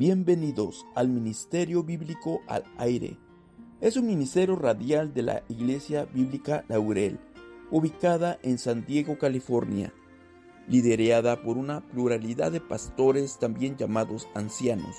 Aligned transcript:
Bienvenidos 0.00 0.86
al 0.94 1.10
Ministerio 1.10 1.82
Bíblico 1.82 2.40
al 2.46 2.64
Aire. 2.78 3.18
Es 3.82 3.98
un 3.98 4.06
ministerio 4.06 4.56
radial 4.56 5.12
de 5.12 5.20
la 5.20 5.42
Iglesia 5.50 6.06
Bíblica 6.06 6.64
Laurel, 6.68 7.18
ubicada 7.70 8.38
en 8.42 8.56
San 8.56 8.86
Diego, 8.86 9.18
California, 9.18 9.92
liderada 10.68 11.42
por 11.42 11.58
una 11.58 11.82
pluralidad 11.82 12.50
de 12.50 12.62
pastores 12.62 13.38
también 13.38 13.76
llamados 13.76 14.26
ancianos, 14.34 14.96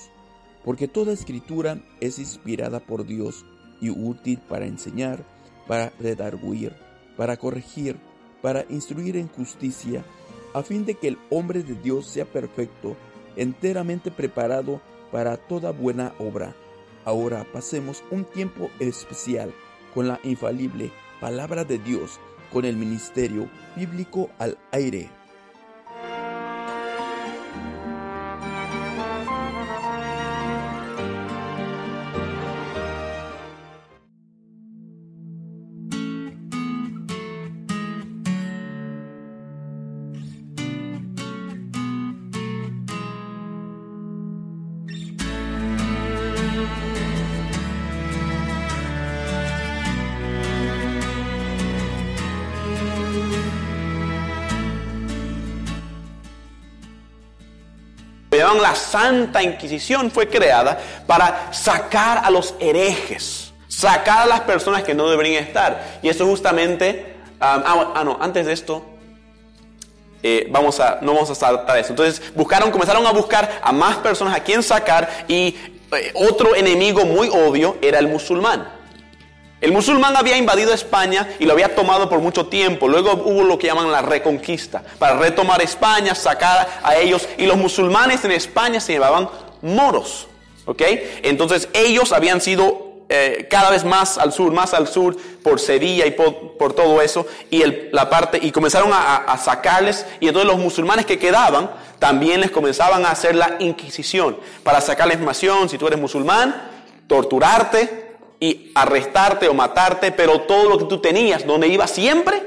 porque 0.64 0.86
toda 0.86 1.12
escritura 1.12 1.82
es 2.00 2.20
inspirada 2.20 2.78
por 2.78 3.04
Dios 3.04 3.44
y 3.80 3.90
útil 3.90 4.38
para 4.48 4.66
enseñar, 4.66 5.24
para 5.66 5.90
redarguir, 5.98 6.76
para 7.16 7.36
corregir, 7.38 7.96
para 8.40 8.66
instruir 8.70 9.16
en 9.16 9.26
justicia, 9.26 10.04
a 10.54 10.62
fin 10.62 10.84
de 10.84 10.94
que 10.94 11.08
el 11.08 11.18
hombre 11.28 11.64
de 11.64 11.74
Dios 11.74 12.06
sea 12.06 12.24
perfecto, 12.24 12.96
enteramente 13.34 14.12
preparado 14.12 14.80
para 15.12 15.36
toda 15.36 15.70
buena 15.70 16.14
obra. 16.18 16.56
Ahora 17.04 17.46
pasemos 17.52 18.02
un 18.10 18.24
tiempo 18.24 18.70
especial 18.80 19.54
con 19.94 20.08
la 20.08 20.18
infalible 20.24 20.90
palabra 21.20 21.64
de 21.64 21.78
Dios, 21.78 22.18
con 22.52 22.64
el 22.64 22.76
ministerio 22.76 23.48
bíblico 23.76 24.30
al 24.38 24.58
aire. 24.72 25.21
La 58.60 58.74
Santa 58.74 59.42
Inquisición 59.42 60.10
fue 60.10 60.28
creada 60.28 60.78
para 61.06 61.52
sacar 61.52 62.22
a 62.24 62.30
los 62.30 62.54
herejes, 62.58 63.52
sacar 63.68 64.22
a 64.22 64.26
las 64.26 64.40
personas 64.40 64.82
que 64.82 64.94
no 64.94 65.08
deberían 65.08 65.42
estar. 65.44 66.00
Y 66.02 66.08
eso 66.08 66.26
justamente, 66.26 67.16
ah, 67.40 67.92
ah, 67.94 68.04
no, 68.04 68.18
antes 68.20 68.46
de 68.46 68.52
esto, 68.52 68.84
eh, 70.22 70.46
vamos 70.50 70.78
a, 70.80 70.98
no 71.00 71.14
vamos 71.14 71.30
a 71.30 71.34
saltar 71.34 71.78
eso. 71.78 71.90
Entonces 71.90 72.22
buscaron, 72.34 72.70
comenzaron 72.70 73.06
a 73.06 73.12
buscar 73.12 73.60
a 73.62 73.72
más 73.72 73.96
personas 73.96 74.36
a 74.36 74.42
quien 74.42 74.62
sacar 74.62 75.08
y 75.26 75.56
eh, 75.92 76.12
otro 76.14 76.54
enemigo 76.54 77.04
muy 77.04 77.28
obvio 77.28 77.76
era 77.82 77.98
el 77.98 78.08
musulmán. 78.08 78.81
El 79.62 79.70
musulmán 79.70 80.16
había 80.16 80.36
invadido 80.36 80.74
España 80.74 81.28
y 81.38 81.46
lo 81.46 81.52
había 81.52 81.72
tomado 81.76 82.08
por 82.08 82.18
mucho 82.18 82.46
tiempo. 82.46 82.88
Luego 82.88 83.12
hubo 83.12 83.44
lo 83.44 83.56
que 83.56 83.68
llaman 83.68 83.92
la 83.92 84.02
reconquista, 84.02 84.82
para 84.98 85.16
retomar 85.16 85.62
España, 85.62 86.16
sacar 86.16 86.68
a 86.82 86.96
ellos. 86.96 87.28
Y 87.38 87.46
los 87.46 87.56
musulmanes 87.56 88.24
en 88.24 88.32
España 88.32 88.80
se 88.80 88.94
llamaban 88.94 89.30
moros. 89.62 90.26
¿Ok? 90.64 90.82
Entonces 91.22 91.68
ellos 91.74 92.12
habían 92.12 92.40
sido 92.40 93.04
eh, 93.08 93.46
cada 93.48 93.70
vez 93.70 93.84
más 93.84 94.18
al 94.18 94.32
sur, 94.32 94.52
más 94.52 94.74
al 94.74 94.88
sur, 94.88 95.16
por 95.44 95.60
Sevilla 95.60 96.06
y 96.06 96.10
por, 96.10 96.72
todo 96.72 97.00
eso. 97.00 97.24
Y, 97.48 97.62
la 97.92 98.10
parte, 98.10 98.40
y 98.42 98.50
comenzaron 98.50 98.90
a, 98.92 99.38
sacarles. 99.38 100.04
Y 100.18 100.26
entonces 100.26 100.50
los 100.50 100.60
musulmanes 100.60 101.06
que 101.06 101.20
quedaban 101.20 101.70
también 102.00 102.40
les 102.40 102.50
comenzaban 102.50 103.06
a 103.06 103.12
hacer 103.12 103.36
la 103.36 103.58
inquisición 103.60 104.36
para 104.64 104.80
sacarles 104.80 105.18
información. 105.18 105.68
Si 105.68 105.78
tú 105.78 105.86
eres 105.86 106.00
musulmán, 106.00 106.68
torturarte 107.06 108.01
y 108.42 108.72
arrestarte 108.74 109.46
o 109.46 109.54
matarte, 109.54 110.10
pero 110.10 110.40
todo 110.40 110.68
lo 110.68 110.76
que 110.76 110.86
tú 110.86 111.00
tenías, 111.00 111.46
donde 111.46 111.68
iba 111.68 111.86
siempre? 111.86 112.42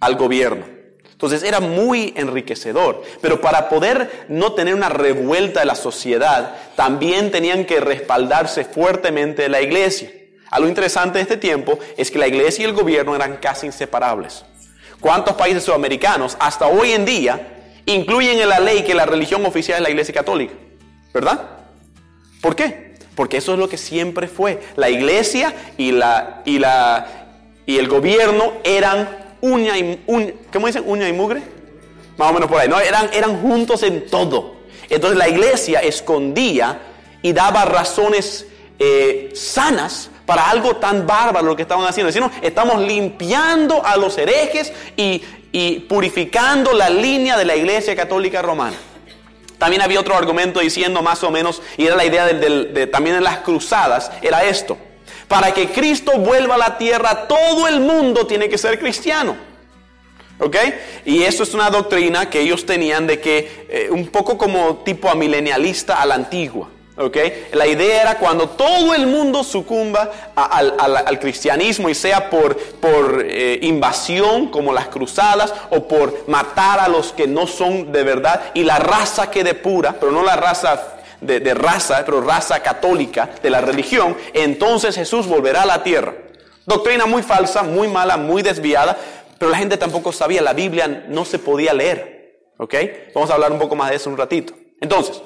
Al 0.00 0.16
gobierno. 0.16 0.66
Entonces 1.10 1.42
era 1.42 1.60
muy 1.60 2.12
enriquecedor, 2.14 3.02
pero 3.22 3.40
para 3.40 3.70
poder 3.70 4.26
no 4.28 4.52
tener 4.52 4.74
una 4.74 4.90
revuelta 4.90 5.60
de 5.60 5.66
la 5.66 5.74
sociedad, 5.74 6.56
también 6.76 7.30
tenían 7.30 7.64
que 7.64 7.80
respaldarse 7.80 8.66
fuertemente 8.66 9.40
de 9.40 9.48
la 9.48 9.62
iglesia. 9.62 10.10
Algo 10.50 10.68
interesante 10.68 11.16
de 11.16 11.22
este 11.22 11.38
tiempo 11.38 11.78
es 11.96 12.10
que 12.10 12.18
la 12.18 12.28
iglesia 12.28 12.66
y 12.66 12.68
el 12.68 12.74
gobierno 12.74 13.16
eran 13.16 13.38
casi 13.38 13.64
inseparables. 13.64 14.44
¿Cuántos 15.00 15.36
países 15.36 15.64
sudamericanos 15.64 16.36
hasta 16.38 16.66
hoy 16.66 16.92
en 16.92 17.06
día 17.06 17.62
incluyen 17.86 18.38
en 18.38 18.48
la 18.50 18.60
ley 18.60 18.82
que 18.82 18.94
la 18.94 19.06
religión 19.06 19.46
oficial 19.46 19.78
es 19.78 19.84
la 19.84 19.90
iglesia 19.90 20.12
católica? 20.12 20.52
¿Verdad? 21.14 21.48
¿Por 22.42 22.54
qué? 22.54 22.89
Porque 23.14 23.38
eso 23.38 23.52
es 23.52 23.58
lo 23.58 23.68
que 23.68 23.76
siempre 23.76 24.28
fue. 24.28 24.60
La 24.76 24.88
iglesia 24.88 25.54
y, 25.76 25.92
la, 25.92 26.42
y, 26.44 26.58
la, 26.58 27.06
y 27.66 27.78
el 27.78 27.88
gobierno 27.88 28.54
eran 28.64 29.08
uña 29.40 29.76
y, 29.78 30.00
¿cómo 30.52 30.66
dicen? 30.66 30.84
Uña 30.86 31.08
y 31.08 31.12
mugre. 31.12 31.42
Más 32.16 32.30
o 32.30 32.32
menos 32.34 32.48
por 32.48 32.60
ahí, 32.60 32.68
¿no? 32.68 32.78
Eran, 32.80 33.10
eran 33.12 33.40
juntos 33.40 33.82
en 33.82 34.06
todo. 34.06 34.56
Entonces 34.88 35.18
la 35.18 35.28
iglesia 35.28 35.80
escondía 35.80 36.80
y 37.22 37.32
daba 37.32 37.64
razones 37.64 38.46
eh, 38.78 39.30
sanas 39.34 40.10
para 40.26 40.48
algo 40.50 40.76
tan 40.76 41.06
bárbaro 41.06 41.46
lo 41.46 41.56
que 41.56 41.62
estaban 41.62 41.86
haciendo. 41.86 42.12
Decían, 42.12 42.30
estamos 42.42 42.80
limpiando 42.82 43.84
a 43.84 43.96
los 43.96 44.16
herejes 44.18 44.72
y, 44.96 45.22
y 45.52 45.80
purificando 45.80 46.72
la 46.72 46.88
línea 46.88 47.36
de 47.36 47.44
la 47.44 47.56
iglesia 47.56 47.96
católica 47.96 48.42
romana. 48.42 48.76
También 49.60 49.82
había 49.82 50.00
otro 50.00 50.16
argumento 50.16 50.60
diciendo 50.60 51.02
más 51.02 51.22
o 51.22 51.30
menos, 51.30 51.60
y 51.76 51.84
era 51.84 51.94
la 51.94 52.06
idea 52.06 52.26
de, 52.26 52.86
también 52.86 53.16
en 53.16 53.22
las 53.22 53.40
cruzadas, 53.40 54.10
era 54.22 54.42
esto. 54.42 54.78
Para 55.28 55.52
que 55.52 55.68
Cristo 55.68 56.12
vuelva 56.12 56.54
a 56.54 56.58
la 56.58 56.78
tierra, 56.78 57.28
todo 57.28 57.68
el 57.68 57.78
mundo 57.80 58.26
tiene 58.26 58.48
que 58.48 58.56
ser 58.56 58.78
cristiano. 58.78 59.36
¿Ok? 60.38 60.56
Y 61.04 61.24
eso 61.24 61.42
es 61.42 61.52
una 61.52 61.68
doctrina 61.68 62.30
que 62.30 62.40
ellos 62.40 62.64
tenían 62.64 63.06
de 63.06 63.20
que, 63.20 63.66
eh, 63.68 63.88
un 63.90 64.08
poco 64.08 64.38
como 64.38 64.78
tipo 64.78 65.10
amilenialista 65.10 66.00
a 66.00 66.06
la 66.06 66.14
antigua. 66.14 66.70
La 67.52 67.66
idea 67.66 68.02
era 68.02 68.18
cuando 68.18 68.50
todo 68.50 68.94
el 68.94 69.06
mundo 69.06 69.42
sucumba 69.42 70.10
al, 70.34 71.18
cristianismo 71.18 71.88
y 71.88 71.94
sea 71.94 72.28
por, 72.28 72.56
por 72.56 73.24
eh, 73.26 73.58
invasión 73.62 74.48
como 74.48 74.72
las 74.72 74.88
cruzadas 74.88 75.54
o 75.70 75.88
por 75.88 76.28
matar 76.28 76.78
a 76.78 76.88
los 76.88 77.12
que 77.12 77.26
no 77.26 77.46
son 77.46 77.90
de 77.90 78.02
verdad 78.02 78.50
y 78.52 78.64
la 78.64 78.78
raza 78.78 79.30
quede 79.30 79.54
pura, 79.54 79.96
pero 79.98 80.12
no 80.12 80.22
la 80.22 80.36
raza 80.36 80.98
de, 81.22 81.40
de 81.40 81.54
raza, 81.54 82.02
pero 82.04 82.20
raza 82.20 82.60
católica 82.60 83.30
de 83.42 83.48
la 83.48 83.62
religión, 83.62 84.14
entonces 84.34 84.94
Jesús 84.94 85.26
volverá 85.26 85.62
a 85.62 85.66
la 85.66 85.82
tierra. 85.82 86.14
Doctrina 86.66 87.06
muy 87.06 87.22
falsa, 87.22 87.62
muy 87.62 87.88
mala, 87.88 88.16
muy 88.16 88.42
desviada, 88.42 88.96
Pero 89.38 89.50
la 89.50 89.56
gente 89.56 89.78
tampoco 89.78 90.12
sabía, 90.12 90.42
la 90.42 90.52
Biblia 90.52 91.06
no 91.08 91.24
se 91.24 91.38
podía 91.38 91.72
leer. 91.72 92.20
¿Ok? 92.58 92.74
Vamos 93.14 93.30
a 93.30 93.34
hablar 93.34 93.52
un 93.52 93.58
poco 93.58 93.74
más 93.74 93.88
de 93.88 93.96
eso 93.96 94.10
un 94.10 94.18
ratito. 94.18 94.52
Entonces, 94.82 95.22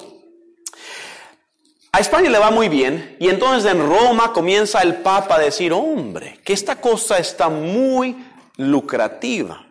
a 1.95 1.99
España 1.99 2.29
le 2.29 2.39
va 2.39 2.51
muy 2.51 2.67
bien 2.67 3.15
y 3.19 3.29
entonces 3.29 3.71
en 3.71 3.79
Roma 3.79 4.33
comienza 4.33 4.81
el 4.81 4.95
Papa 4.95 5.35
a 5.35 5.39
decir, 5.39 5.71
hombre, 5.71 6.41
que 6.43 6.51
esta 6.51 6.81
cosa 6.81 7.19
está 7.19 7.47
muy 7.47 8.17
lucrativa. 8.57 9.65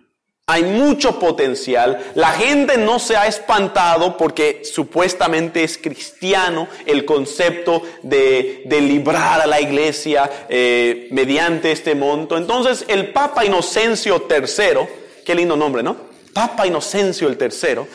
Hay 0.47 0.63
mucho 0.63 1.19
potencial. 1.19 2.03
La 2.15 2.31
gente 2.31 2.79
no 2.79 2.99
se 2.99 3.19
ha 3.19 3.27
espantado 3.27 4.17
porque 4.17 4.63
supuestamente 4.65 5.65
es 5.65 5.77
cristiano 5.77 6.67
el 6.87 7.05
concepto 7.05 7.83
de, 8.03 8.65
librar 8.71 9.43
a 9.43 9.47
la 9.47 9.61
iglesia 9.61 10.47
eh, 10.49 11.09
mediante 11.11 11.73
este 11.73 11.95
monto. 11.95 12.39
Entonces 12.39 12.87
el 12.89 13.13
Papa 13.13 13.45
Inocencio 13.45 14.27
III, 14.31 14.87
qué 15.27 15.35
lindo 15.35 15.57
nombre, 15.57 15.83
¿no? 15.83 16.15
Papa 16.33 16.67
Inocencio 16.67 17.29
el 17.29 17.39
III, 17.39 17.87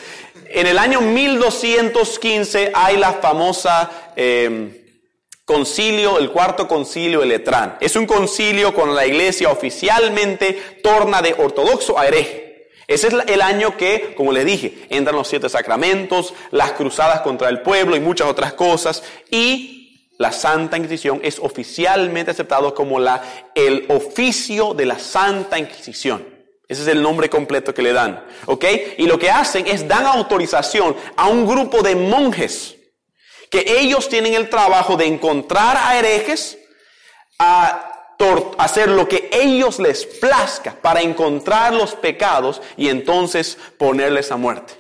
en 0.52 0.68
el 0.68 0.78
año 0.78 1.02
1215 1.02 2.72
hay 2.74 2.98
la 2.98 3.14
famosa... 3.14 4.12
Eh, 4.16 4.76
concilio, 5.50 6.20
el 6.20 6.30
cuarto 6.30 6.68
concilio 6.68 7.22
de 7.22 7.26
Letrán. 7.26 7.76
Es 7.80 7.96
un 7.96 8.06
concilio 8.06 8.72
con 8.72 8.94
la 8.94 9.08
iglesia 9.08 9.50
oficialmente 9.50 10.78
torna 10.84 11.24
de 11.24 11.34
ortodoxo 11.34 11.98
a 11.98 12.06
hereje. 12.06 12.70
Ese 12.86 13.08
es 13.08 13.16
el 13.26 13.42
año 13.42 13.76
que, 13.76 14.14
como 14.16 14.32
les 14.32 14.46
dije, 14.46 14.86
entran 14.90 15.16
los 15.16 15.28
siete 15.28 15.50
sacramentos, 15.50 16.36
las 16.52 16.74
cruzadas 16.74 17.22
contra 17.22 17.50
el 17.50 17.64
pueblo 17.64 17.96
y 17.96 18.00
muchas 18.00 18.28
otras 18.28 18.54
cosas. 18.54 19.04
Y 19.32 20.12
la 20.20 20.32
Santa 20.32 20.78
Inquisición 20.78 21.20
es 21.24 21.40
oficialmente 21.40 22.30
aceptado 22.30 22.76
como 22.76 23.00
la, 23.00 23.24
el 23.56 23.88
oficio 23.90 24.76
de 24.76 24.86
la 24.86 25.00
Santa 25.00 25.58
Inquisición. 25.58 26.39
Ese 26.70 26.84
es 26.84 26.88
el 26.88 27.02
nombre 27.02 27.32
completo 27.32 27.74
que 27.74 27.82
le 27.82 27.94
dan. 27.94 28.24
¿Ok? 28.46 28.64
Y 29.00 29.08
lo 29.08 29.18
que 29.18 29.32
hacen 29.32 29.66
es 29.66 29.88
dan 29.88 30.06
autorización 30.06 30.96
a 31.18 31.28
un 31.28 31.48
grupo 31.48 31.82
de 31.82 31.96
monjes 31.96 32.78
que 33.50 33.66
ellos 33.80 34.08
tienen 34.08 34.36
el 34.36 34.50
trabajo 34.50 34.96
de 34.96 35.08
encontrar 35.08 35.76
a 35.76 35.98
herejes, 35.98 36.60
a 37.40 37.90
hacer 38.60 38.90
lo 38.90 39.08
que 39.08 39.30
ellos 39.34 39.80
les 39.80 40.06
plazca 40.06 40.76
para 40.80 41.02
encontrar 41.02 41.74
los 41.74 41.96
pecados 41.96 42.62
y 42.78 42.90
entonces 42.90 43.58
ponerles 43.80 44.32
a 44.32 44.38
muerte. 44.38 44.76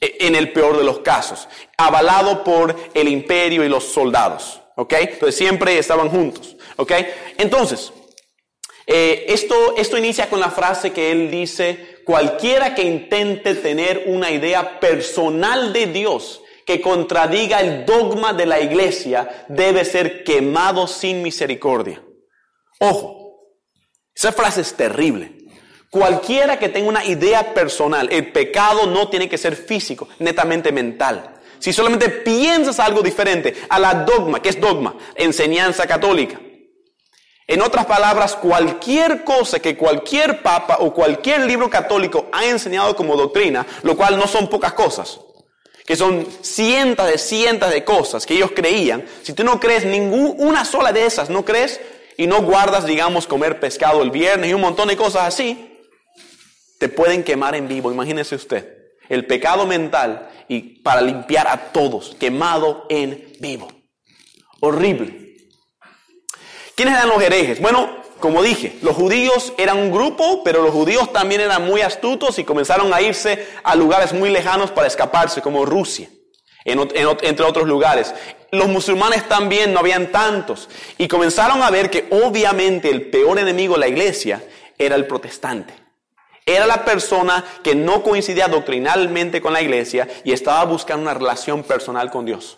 E, 0.00 0.16
en 0.20 0.36
el 0.36 0.52
peor 0.52 0.76
de 0.76 0.84
los 0.84 1.00
casos, 1.00 1.48
avalado 1.76 2.44
por 2.44 2.76
el 2.94 3.08
imperio 3.08 3.64
y 3.64 3.68
los 3.68 3.84
soldados. 3.84 4.60
¿Ok? 4.76 4.92
Entonces 4.92 5.36
siempre 5.36 5.76
estaban 5.76 6.08
juntos. 6.08 6.56
¿Ok? 6.76 6.92
Entonces, 7.36 7.92
eh, 8.86 9.26
esto, 9.28 9.76
esto 9.76 9.96
inicia 9.96 10.28
con 10.28 10.40
la 10.40 10.50
frase 10.50 10.92
que 10.92 11.12
él 11.12 11.30
dice, 11.30 12.02
cualquiera 12.04 12.74
que 12.74 12.82
intente 12.82 13.54
tener 13.54 14.04
una 14.06 14.30
idea 14.30 14.80
personal 14.80 15.72
de 15.72 15.86
Dios 15.86 16.42
que 16.66 16.80
contradiga 16.80 17.60
el 17.60 17.84
dogma 17.84 18.32
de 18.32 18.46
la 18.46 18.60
iglesia 18.60 19.46
debe 19.48 19.84
ser 19.84 20.24
quemado 20.24 20.86
sin 20.86 21.22
misericordia. 21.22 22.02
Ojo, 22.78 23.48
esa 24.14 24.32
frase 24.32 24.60
es 24.60 24.74
terrible. 24.74 25.36
Cualquiera 25.90 26.58
que 26.58 26.68
tenga 26.68 26.88
una 26.88 27.04
idea 27.04 27.52
personal, 27.52 28.08
el 28.12 28.30
pecado 28.30 28.86
no 28.86 29.08
tiene 29.08 29.28
que 29.28 29.38
ser 29.38 29.56
físico, 29.56 30.08
netamente 30.20 30.70
mental. 30.70 31.40
Si 31.58 31.72
solamente 31.72 32.08
piensas 32.08 32.78
algo 32.78 33.02
diferente 33.02 33.54
a 33.68 33.78
la 33.78 33.94
dogma, 33.94 34.40
que 34.40 34.50
es 34.50 34.60
dogma? 34.60 34.96
Enseñanza 35.16 35.86
católica. 35.86 36.40
En 37.50 37.62
otras 37.62 37.84
palabras, 37.86 38.36
cualquier 38.36 39.24
cosa 39.24 39.58
que 39.58 39.76
cualquier 39.76 40.40
papa 40.40 40.76
o 40.78 40.94
cualquier 40.94 41.40
libro 41.40 41.68
católico 41.68 42.28
ha 42.30 42.46
enseñado 42.46 42.94
como 42.94 43.16
doctrina, 43.16 43.66
lo 43.82 43.96
cual 43.96 44.16
no 44.16 44.28
son 44.28 44.48
pocas 44.48 44.72
cosas, 44.74 45.18
que 45.84 45.96
son 45.96 46.24
cientos 46.42 47.08
de 47.08 47.18
cientos 47.18 47.68
de 47.72 47.82
cosas 47.82 48.24
que 48.24 48.34
ellos 48.34 48.52
creían, 48.54 49.04
si 49.22 49.32
tú 49.32 49.42
no 49.42 49.58
crees 49.58 49.84
ninguna 49.84 50.64
sola 50.64 50.92
de 50.92 51.04
esas, 51.04 51.28
no 51.28 51.44
crees 51.44 51.80
y 52.16 52.28
no 52.28 52.40
guardas, 52.42 52.86
digamos, 52.86 53.26
comer 53.26 53.58
pescado 53.58 54.00
el 54.00 54.12
viernes 54.12 54.48
y 54.48 54.54
un 54.54 54.60
montón 54.60 54.86
de 54.86 54.96
cosas 54.96 55.22
así, 55.22 55.76
te 56.78 56.88
pueden 56.88 57.24
quemar 57.24 57.56
en 57.56 57.66
vivo. 57.66 57.90
Imagínese 57.90 58.36
usted, 58.36 58.92
el 59.08 59.26
pecado 59.26 59.66
mental 59.66 60.30
y 60.46 60.80
para 60.82 61.02
limpiar 61.02 61.48
a 61.48 61.72
todos, 61.72 62.14
quemado 62.14 62.86
en 62.88 63.32
vivo. 63.40 63.66
Horrible. 64.60 65.29
¿Quiénes 66.80 66.96
eran 66.96 67.10
los 67.10 67.22
herejes? 67.22 67.60
Bueno, 67.60 67.90
como 68.20 68.42
dije, 68.42 68.78
los 68.80 68.96
judíos 68.96 69.52
eran 69.58 69.76
un 69.76 69.92
grupo, 69.92 70.42
pero 70.42 70.62
los 70.62 70.72
judíos 70.72 71.12
también 71.12 71.42
eran 71.42 71.66
muy 71.66 71.82
astutos 71.82 72.38
y 72.38 72.44
comenzaron 72.44 72.94
a 72.94 73.02
irse 73.02 73.48
a 73.62 73.76
lugares 73.76 74.14
muy 74.14 74.30
lejanos 74.30 74.70
para 74.70 74.86
escaparse, 74.86 75.42
como 75.42 75.66
Rusia, 75.66 76.08
entre 76.64 77.44
otros 77.44 77.68
lugares. 77.68 78.14
Los 78.50 78.68
musulmanes 78.68 79.28
también 79.28 79.74
no 79.74 79.80
habían 79.80 80.10
tantos 80.10 80.70
y 80.96 81.06
comenzaron 81.06 81.62
a 81.62 81.68
ver 81.68 81.90
que 81.90 82.08
obviamente 82.12 82.88
el 82.88 83.10
peor 83.10 83.38
enemigo 83.38 83.74
de 83.74 83.80
la 83.80 83.88
iglesia 83.88 84.42
era 84.78 84.96
el 84.96 85.06
protestante. 85.06 85.74
Era 86.46 86.66
la 86.66 86.86
persona 86.86 87.44
que 87.62 87.74
no 87.74 88.02
coincidía 88.02 88.48
doctrinalmente 88.48 89.42
con 89.42 89.52
la 89.52 89.60
iglesia 89.60 90.08
y 90.24 90.32
estaba 90.32 90.64
buscando 90.64 91.02
una 91.02 91.12
relación 91.12 91.62
personal 91.62 92.10
con 92.10 92.24
Dios. 92.24 92.56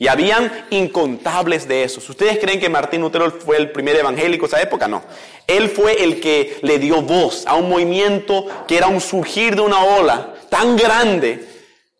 Y 0.00 0.08
habían 0.08 0.50
incontables 0.70 1.68
de 1.68 1.84
esos. 1.84 2.08
¿Ustedes 2.08 2.38
creen 2.38 2.58
que 2.58 2.70
Martín 2.70 3.02
Lutero 3.02 3.30
fue 3.32 3.58
el 3.58 3.70
primer 3.70 3.96
evangélico 3.96 4.46
de 4.46 4.56
esa 4.56 4.62
época? 4.62 4.88
No. 4.88 5.04
Él 5.46 5.68
fue 5.68 6.02
el 6.02 6.22
que 6.22 6.58
le 6.62 6.78
dio 6.78 7.02
voz 7.02 7.46
a 7.46 7.54
un 7.56 7.68
movimiento 7.68 8.46
que 8.66 8.78
era 8.78 8.86
un 8.86 9.02
surgir 9.02 9.54
de 9.54 9.60
una 9.60 9.84
ola 9.84 10.36
tan 10.48 10.74
grande, 10.74 11.46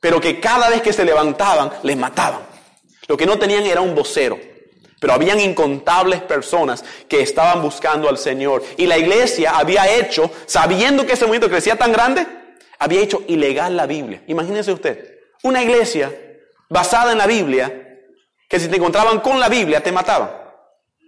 pero 0.01 0.19
que 0.19 0.41
cada 0.41 0.71
vez 0.71 0.81
que 0.81 0.95
se 0.95 1.05
levantaban, 1.05 1.73
les 1.83 1.95
mataban. 1.99 2.41
Lo 3.07 3.19
que 3.19 3.27
no 3.27 3.39
tenían 3.39 3.67
era 3.67 3.83
un 3.83 3.95
vocero. 3.95 4.41
Pero 4.99 5.13
habían 5.13 5.39
incontables 5.39 6.23
personas 6.23 6.83
que 7.07 7.21
estaban 7.21 7.61
buscando 7.61 8.09
al 8.09 8.17
Señor. 8.17 8.65
Y 8.79 8.87
la 8.87 8.97
iglesia 8.97 9.59
había 9.59 9.95
hecho, 9.95 10.31
sabiendo 10.47 11.05
que 11.05 11.13
ese 11.13 11.27
movimiento 11.27 11.51
crecía 11.51 11.77
tan 11.77 11.93
grande, 11.93 12.27
había 12.79 13.03
hecho 13.03 13.23
ilegal 13.29 13.77
la 13.77 13.85
Biblia. 13.85 14.23
Imagínense 14.27 14.73
usted, 14.73 15.19
una 15.43 15.63
iglesia 15.63 16.11
basada 16.71 17.13
en 17.13 17.19
la 17.19 17.27
Biblia 17.27 17.89
que 18.51 18.59
si 18.59 18.67
te 18.67 18.77
encontraban 18.77 19.21
con 19.21 19.39
la 19.39 19.49
Biblia 19.49 19.81
te 19.81 19.93
mataban. 19.93 20.29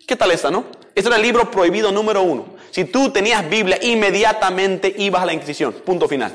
¿Qué 0.07 0.15
tal 0.15 0.31
esta, 0.31 0.49
no? 0.49 0.65
Este 0.95 1.09
era 1.09 1.17
el 1.17 1.23
libro 1.23 1.51
prohibido 1.51 1.91
número 1.91 2.23
uno. 2.23 2.55
Si 2.71 2.85
tú 2.85 3.11
tenías 3.11 3.49
Biblia, 3.51 3.79
inmediatamente 3.83 4.95
ibas 4.97 5.23
a 5.23 5.27
la 5.27 5.33
Inquisición. 5.33 5.73
Punto 5.73 6.07
final. 6.07 6.33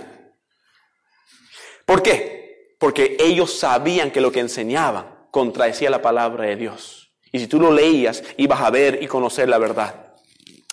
¿Por 1.86 2.04
qué? 2.04 2.76
Porque 2.78 3.16
ellos 3.22 3.58
sabían 3.58 4.12
que 4.12 4.20
lo 4.20 4.34
que 4.34 4.42
enseñaban 4.42 5.28
contradecía 5.32 5.90
la 5.90 6.02
palabra 6.02 6.44
de 6.44 6.58
Dios. 6.58 7.14
Y 7.32 7.40
si 7.40 7.48
tú 7.48 7.62
lo 7.62 7.72
leías, 7.72 8.22
ibas 8.36 8.60
a 8.60 8.70
ver 8.70 9.02
y 9.02 9.08
conocer 9.08 9.48
la 9.48 9.60
verdad. 9.60 10.07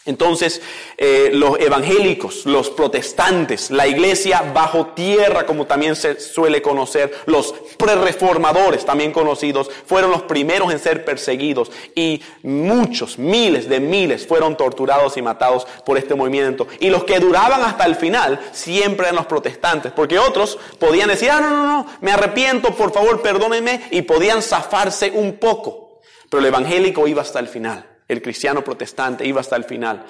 Entonces, 0.06 0.60
eh, 0.98 1.30
los 1.32 1.58
evangélicos, 1.58 2.44
los 2.44 2.68
protestantes, 2.68 3.70
la 3.70 3.86
iglesia 3.86 4.52
bajo 4.52 4.88
tierra, 4.88 5.46
como 5.46 5.66
también 5.66 5.96
se 5.96 6.20
suele 6.20 6.60
conocer, 6.60 7.10
los 7.24 7.54
prereformadores, 7.78 8.84
también 8.84 9.12
conocidos, 9.12 9.70
fueron 9.86 10.10
los 10.10 10.22
primeros 10.22 10.70
en 10.70 10.78
ser 10.78 11.06
perseguidos 11.06 11.72
y 11.94 12.22
muchos, 12.42 13.18
miles 13.18 13.66
de 13.66 13.80
miles 13.80 14.26
fueron 14.26 14.58
torturados 14.58 15.16
y 15.16 15.22
matados 15.22 15.66
por 15.86 15.96
este 15.96 16.14
movimiento. 16.14 16.68
Y 16.80 16.90
los 16.90 17.04
que 17.04 17.18
duraban 17.18 17.62
hasta 17.62 17.86
el 17.86 17.96
final 17.96 18.38
siempre 18.52 19.06
eran 19.06 19.16
los 19.16 19.26
protestantes, 19.26 19.90
porque 19.92 20.18
otros 20.18 20.58
podían 20.78 21.08
decir, 21.08 21.30
ah, 21.30 21.40
no, 21.40 21.48
no, 21.48 21.64
no, 21.64 21.86
me 22.02 22.12
arrepiento, 22.12 22.74
por 22.74 22.92
favor, 22.92 23.22
perdónenme, 23.22 23.88
y 23.90 24.02
podían 24.02 24.42
zafarse 24.42 25.10
un 25.14 25.38
poco. 25.38 26.00
Pero 26.28 26.40
el 26.40 26.46
evangélico 26.46 27.08
iba 27.08 27.22
hasta 27.22 27.38
el 27.38 27.48
final. 27.48 27.93
El 28.08 28.20
cristiano 28.22 28.62
protestante 28.62 29.26
iba 29.26 29.40
hasta 29.40 29.56
el 29.56 29.64
final. 29.64 30.04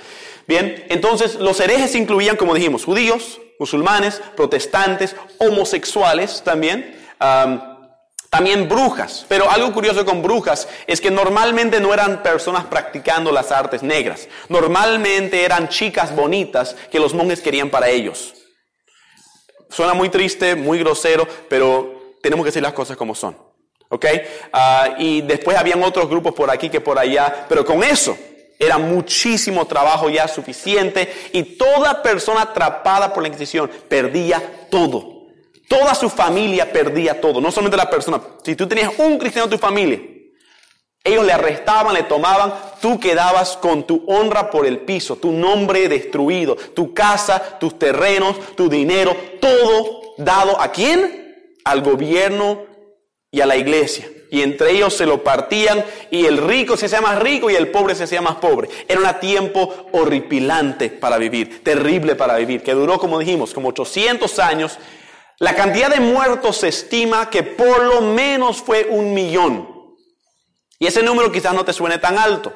Bien, 0.46 0.84
entonces 0.88 1.36
los 1.36 1.60
herejes 1.60 1.94
incluían, 1.94 2.36
como 2.36 2.54
dijimos, 2.54 2.84
judíos, 2.84 3.40
musulmanes, 3.58 4.20
protestantes, 4.36 5.14
homosexuales 5.38 6.42
también, 6.44 6.96
también 8.30 8.68
brujas. 8.68 9.24
Pero 9.28 9.48
algo 9.50 9.72
curioso 9.72 10.04
con 10.04 10.22
brujas 10.22 10.68
es 10.86 11.00
que 11.00 11.10
normalmente 11.10 11.80
no 11.80 11.94
eran 11.94 12.22
personas 12.22 12.64
practicando 12.64 13.30
las 13.30 13.52
artes 13.52 13.82
negras. 13.82 14.28
Normalmente 14.48 15.44
eran 15.44 15.68
chicas 15.68 16.14
bonitas 16.14 16.74
que 16.90 16.98
los 16.98 17.14
monjes 17.14 17.40
querían 17.40 17.70
para 17.70 17.88
ellos. 17.88 18.34
Suena 19.70 19.94
muy 19.94 20.08
triste, 20.08 20.56
muy 20.56 20.78
grosero, 20.80 21.26
pero 21.48 22.16
tenemos 22.22 22.44
que 22.44 22.48
decir 22.48 22.62
las 22.62 22.72
cosas 22.72 22.96
como 22.96 23.14
son. 23.14 23.53
¿Ok? 23.94 24.06
Ah, 24.52 24.96
y 24.98 25.22
después 25.22 25.56
habían 25.56 25.82
otros 25.82 26.08
grupos 26.08 26.34
por 26.34 26.50
aquí 26.50 26.68
que 26.68 26.80
por 26.80 26.98
allá, 26.98 27.46
pero 27.48 27.64
con 27.64 27.82
eso 27.82 28.16
era 28.58 28.78
muchísimo 28.78 29.66
trabajo 29.66 30.08
ya 30.10 30.28
suficiente 30.28 31.12
y 31.32 31.42
toda 31.56 32.02
persona 32.02 32.42
atrapada 32.42 33.12
por 33.12 33.22
la 33.22 33.28
Inquisición 33.28 33.70
perdía 33.88 34.66
todo. 34.70 35.28
Toda 35.68 35.94
su 35.94 36.10
familia 36.10 36.72
perdía 36.72 37.20
todo, 37.20 37.40
no 37.40 37.50
solamente 37.50 37.76
la 37.76 37.88
persona. 37.88 38.20
Si 38.44 38.54
tú 38.54 38.66
tenías 38.66 38.92
un 38.98 39.18
cristiano 39.18 39.46
en 39.46 39.50
tu 39.50 39.58
familia, 39.58 39.98
Ellos 41.06 41.26
le 41.26 41.34
arrestaban, 41.34 41.92
le 41.92 42.04
tomaban, 42.04 42.54
tú 42.80 42.98
quedabas 42.98 43.58
con 43.58 43.86
tu 43.86 44.04
honra 44.06 44.50
por 44.50 44.64
el 44.66 44.78
piso, 44.78 45.16
tu 45.16 45.32
nombre 45.32 45.86
destruido, 45.86 46.56
tu 46.56 46.94
casa, 46.94 47.58
tus 47.60 47.78
terrenos, 47.78 48.56
tu 48.56 48.70
dinero, 48.70 49.14
todo 49.38 50.14
dado 50.16 50.58
a 50.58 50.72
quién? 50.72 51.58
Al 51.64 51.82
gobierno 51.82 52.62
y 53.34 53.40
a 53.40 53.46
la 53.46 53.56
iglesia. 53.56 54.08
Y 54.30 54.42
entre 54.42 54.70
ellos 54.70 54.94
se 54.94 55.06
lo 55.06 55.24
partían 55.24 55.84
y 56.10 56.24
el 56.26 56.38
rico 56.38 56.76
se 56.76 56.86
hacía 56.86 57.00
más 57.00 57.18
rico 57.18 57.50
y 57.50 57.56
el 57.56 57.68
pobre 57.68 57.96
se 57.96 58.04
hacía 58.04 58.22
más 58.22 58.36
pobre. 58.36 58.68
Era 58.86 59.00
un 59.00 59.20
tiempo 59.20 59.88
horripilante 59.90 60.88
para 60.88 61.18
vivir, 61.18 61.64
terrible 61.64 62.14
para 62.14 62.36
vivir, 62.36 62.62
que 62.62 62.74
duró, 62.74 62.98
como 62.98 63.18
dijimos, 63.18 63.52
como 63.52 63.70
800 63.70 64.38
años. 64.38 64.78
La 65.40 65.56
cantidad 65.56 65.90
de 65.90 65.98
muertos 65.98 66.58
se 66.58 66.68
estima 66.68 67.28
que 67.28 67.42
por 67.42 67.82
lo 67.82 68.00
menos 68.02 68.62
fue 68.62 68.86
un 68.88 69.14
millón. 69.14 69.68
Y 70.78 70.86
ese 70.86 71.02
número 71.02 71.32
quizás 71.32 71.54
no 71.54 71.64
te 71.64 71.72
suene 71.72 71.98
tan 71.98 72.18
alto. 72.18 72.52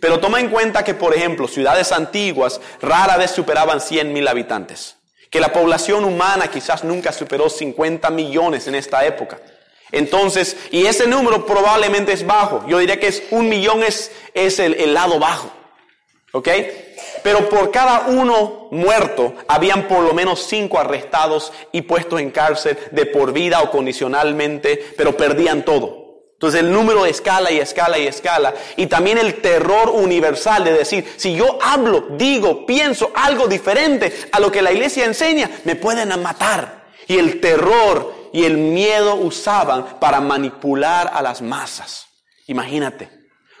Pero 0.00 0.18
toma 0.18 0.40
en 0.40 0.48
cuenta 0.48 0.82
que, 0.82 0.94
por 0.94 1.14
ejemplo, 1.14 1.46
ciudades 1.46 1.92
antiguas 1.92 2.60
rara 2.80 3.16
vez 3.16 3.30
superaban 3.30 3.80
100 3.80 4.12
mil 4.12 4.26
habitantes. 4.26 4.96
Que 5.30 5.38
la 5.38 5.52
población 5.52 6.04
humana 6.04 6.48
quizás 6.48 6.82
nunca 6.82 7.12
superó 7.12 7.48
50 7.48 8.10
millones 8.10 8.66
en 8.66 8.74
esta 8.74 9.04
época. 9.06 9.40
Entonces, 9.92 10.56
y 10.70 10.86
ese 10.86 11.06
número 11.06 11.46
probablemente 11.46 12.12
es 12.12 12.26
bajo. 12.26 12.64
Yo 12.66 12.78
diría 12.78 12.98
que 12.98 13.08
es 13.08 13.22
un 13.30 13.48
millón 13.48 13.82
es, 13.82 14.10
es 14.34 14.58
el, 14.58 14.74
el 14.74 14.94
lado 14.94 15.18
bajo. 15.18 15.52
¿Ok? 16.32 16.48
Pero 17.22 17.48
por 17.48 17.70
cada 17.70 18.06
uno 18.08 18.68
muerto, 18.70 19.34
habían 19.46 19.86
por 19.86 20.02
lo 20.02 20.14
menos 20.14 20.46
cinco 20.48 20.78
arrestados 20.78 21.52
y 21.70 21.82
puestos 21.82 22.20
en 22.20 22.30
cárcel 22.30 22.78
de 22.90 23.06
por 23.06 23.32
vida 23.32 23.60
o 23.60 23.70
condicionalmente, 23.70 24.94
pero 24.96 25.16
perdían 25.16 25.64
todo. 25.64 26.02
Entonces 26.42 26.60
el 26.60 26.72
número 26.72 27.06
escala 27.06 27.52
y 27.52 27.58
escala 27.58 27.98
y 27.98 28.08
escala. 28.08 28.52
Y 28.76 28.86
también 28.86 29.16
el 29.18 29.40
terror 29.40 29.90
universal 29.90 30.64
de 30.64 30.72
decir, 30.72 31.06
si 31.16 31.36
yo 31.36 31.56
hablo, 31.62 32.06
digo, 32.18 32.66
pienso 32.66 33.12
algo 33.14 33.46
diferente 33.46 34.12
a 34.32 34.40
lo 34.40 34.50
que 34.50 34.60
la 34.60 34.72
iglesia 34.72 35.04
enseña, 35.04 35.48
me 35.62 35.76
pueden 35.76 36.08
matar. 36.20 36.86
Y 37.06 37.18
el 37.18 37.40
terror 37.40 38.21
y 38.32 38.44
el 38.44 38.56
miedo 38.56 39.14
usaban 39.16 39.98
para 40.00 40.20
manipular 40.20 41.10
a 41.12 41.22
las 41.22 41.42
masas. 41.42 42.06
Imagínate. 42.46 43.10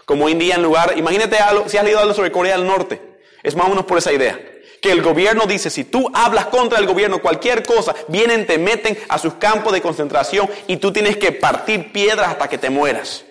Como 0.04 0.24
hoy 0.24 0.32
en 0.32 0.38
día 0.38 0.54
en 0.56 0.62
lugar, 0.62 0.94
imagínate 0.96 1.36
algo, 1.38 1.68
si 1.68 1.76
has 1.76 1.84
leído 1.84 2.00
algo 2.00 2.14
sobre 2.14 2.32
Corea 2.32 2.56
del 2.56 2.66
Norte. 2.66 3.00
Es 3.42 3.54
más 3.54 3.66
o 3.66 3.70
menos 3.70 3.84
por 3.84 3.98
esa 3.98 4.12
idea 4.12 4.38
que 4.82 4.90
el 4.90 5.00
gobierno 5.00 5.46
dice, 5.46 5.70
si 5.70 5.84
tú 5.84 6.10
hablas 6.12 6.46
contra 6.46 6.80
el 6.80 6.86
gobierno, 6.86 7.22
cualquier 7.22 7.64
cosa, 7.64 7.94
vienen, 8.08 8.46
te 8.46 8.58
meten 8.58 8.98
a 9.08 9.16
sus 9.16 9.34
campos 9.34 9.72
de 9.72 9.80
concentración 9.80 10.50
y 10.66 10.76
tú 10.78 10.92
tienes 10.92 11.16
que 11.16 11.30
partir 11.30 11.92
piedras 11.92 12.28
hasta 12.28 12.48
que 12.48 12.58
te 12.58 12.68
mueras. 12.68 13.24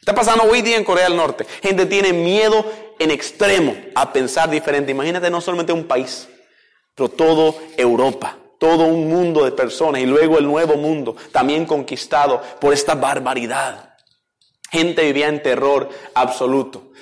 Está 0.00 0.14
pasando 0.14 0.44
hoy 0.44 0.62
día 0.62 0.78
en 0.78 0.84
Corea 0.84 1.04
del 1.04 1.16
Norte. 1.16 1.46
Gente 1.62 1.84
tiene 1.84 2.14
miedo 2.14 2.64
en 2.98 3.10
extremo 3.10 3.76
a 3.94 4.10
pensar 4.10 4.48
diferente. 4.48 4.90
Imagínate 4.90 5.28
no 5.28 5.42
solamente 5.42 5.74
un 5.74 5.84
país, 5.84 6.28
pero 6.94 7.10
todo 7.10 7.54
Europa, 7.76 8.38
todo 8.58 8.84
un 8.84 9.08
mundo 9.08 9.44
de 9.44 9.52
personas 9.52 10.00
y 10.00 10.06
luego 10.06 10.38
el 10.38 10.46
nuevo 10.46 10.76
mundo, 10.76 11.16
también 11.32 11.66
conquistado 11.66 12.40
por 12.60 12.72
esta 12.72 12.94
barbaridad. 12.94 13.94
Gente 14.70 15.04
vivía 15.04 15.28
en 15.28 15.42
terror 15.42 15.88
absoluto. 16.14 16.92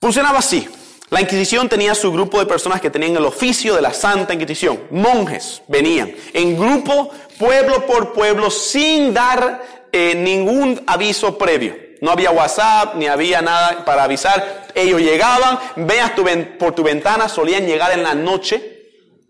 Funcionaba 0.00 0.38
así. 0.38 0.68
La 1.08 1.20
Inquisición 1.20 1.68
tenía 1.68 1.94
su 1.94 2.10
grupo 2.10 2.40
de 2.40 2.46
personas 2.46 2.80
que 2.80 2.90
tenían 2.90 3.16
el 3.16 3.24
oficio 3.24 3.76
de 3.76 3.82
la 3.82 3.92
Santa 3.92 4.34
Inquisición. 4.34 4.88
Monjes 4.90 5.62
venían 5.68 6.12
en 6.32 6.58
grupo, 6.58 7.10
pueblo 7.38 7.86
por 7.86 8.12
pueblo, 8.12 8.50
sin 8.50 9.14
dar 9.14 9.62
eh, 9.92 10.14
ningún 10.16 10.82
aviso 10.86 11.38
previo. 11.38 11.76
No 12.00 12.10
había 12.10 12.32
WhatsApp, 12.32 12.96
ni 12.96 13.06
había 13.06 13.40
nada 13.40 13.84
para 13.84 14.02
avisar. 14.02 14.66
Ellos 14.74 15.00
llegaban, 15.00 15.58
veas 15.76 16.12
por 16.58 16.74
tu 16.74 16.82
ventana, 16.82 17.28
solían 17.28 17.66
llegar 17.66 17.92
en 17.92 18.02
la 18.02 18.14
noche, 18.14 18.75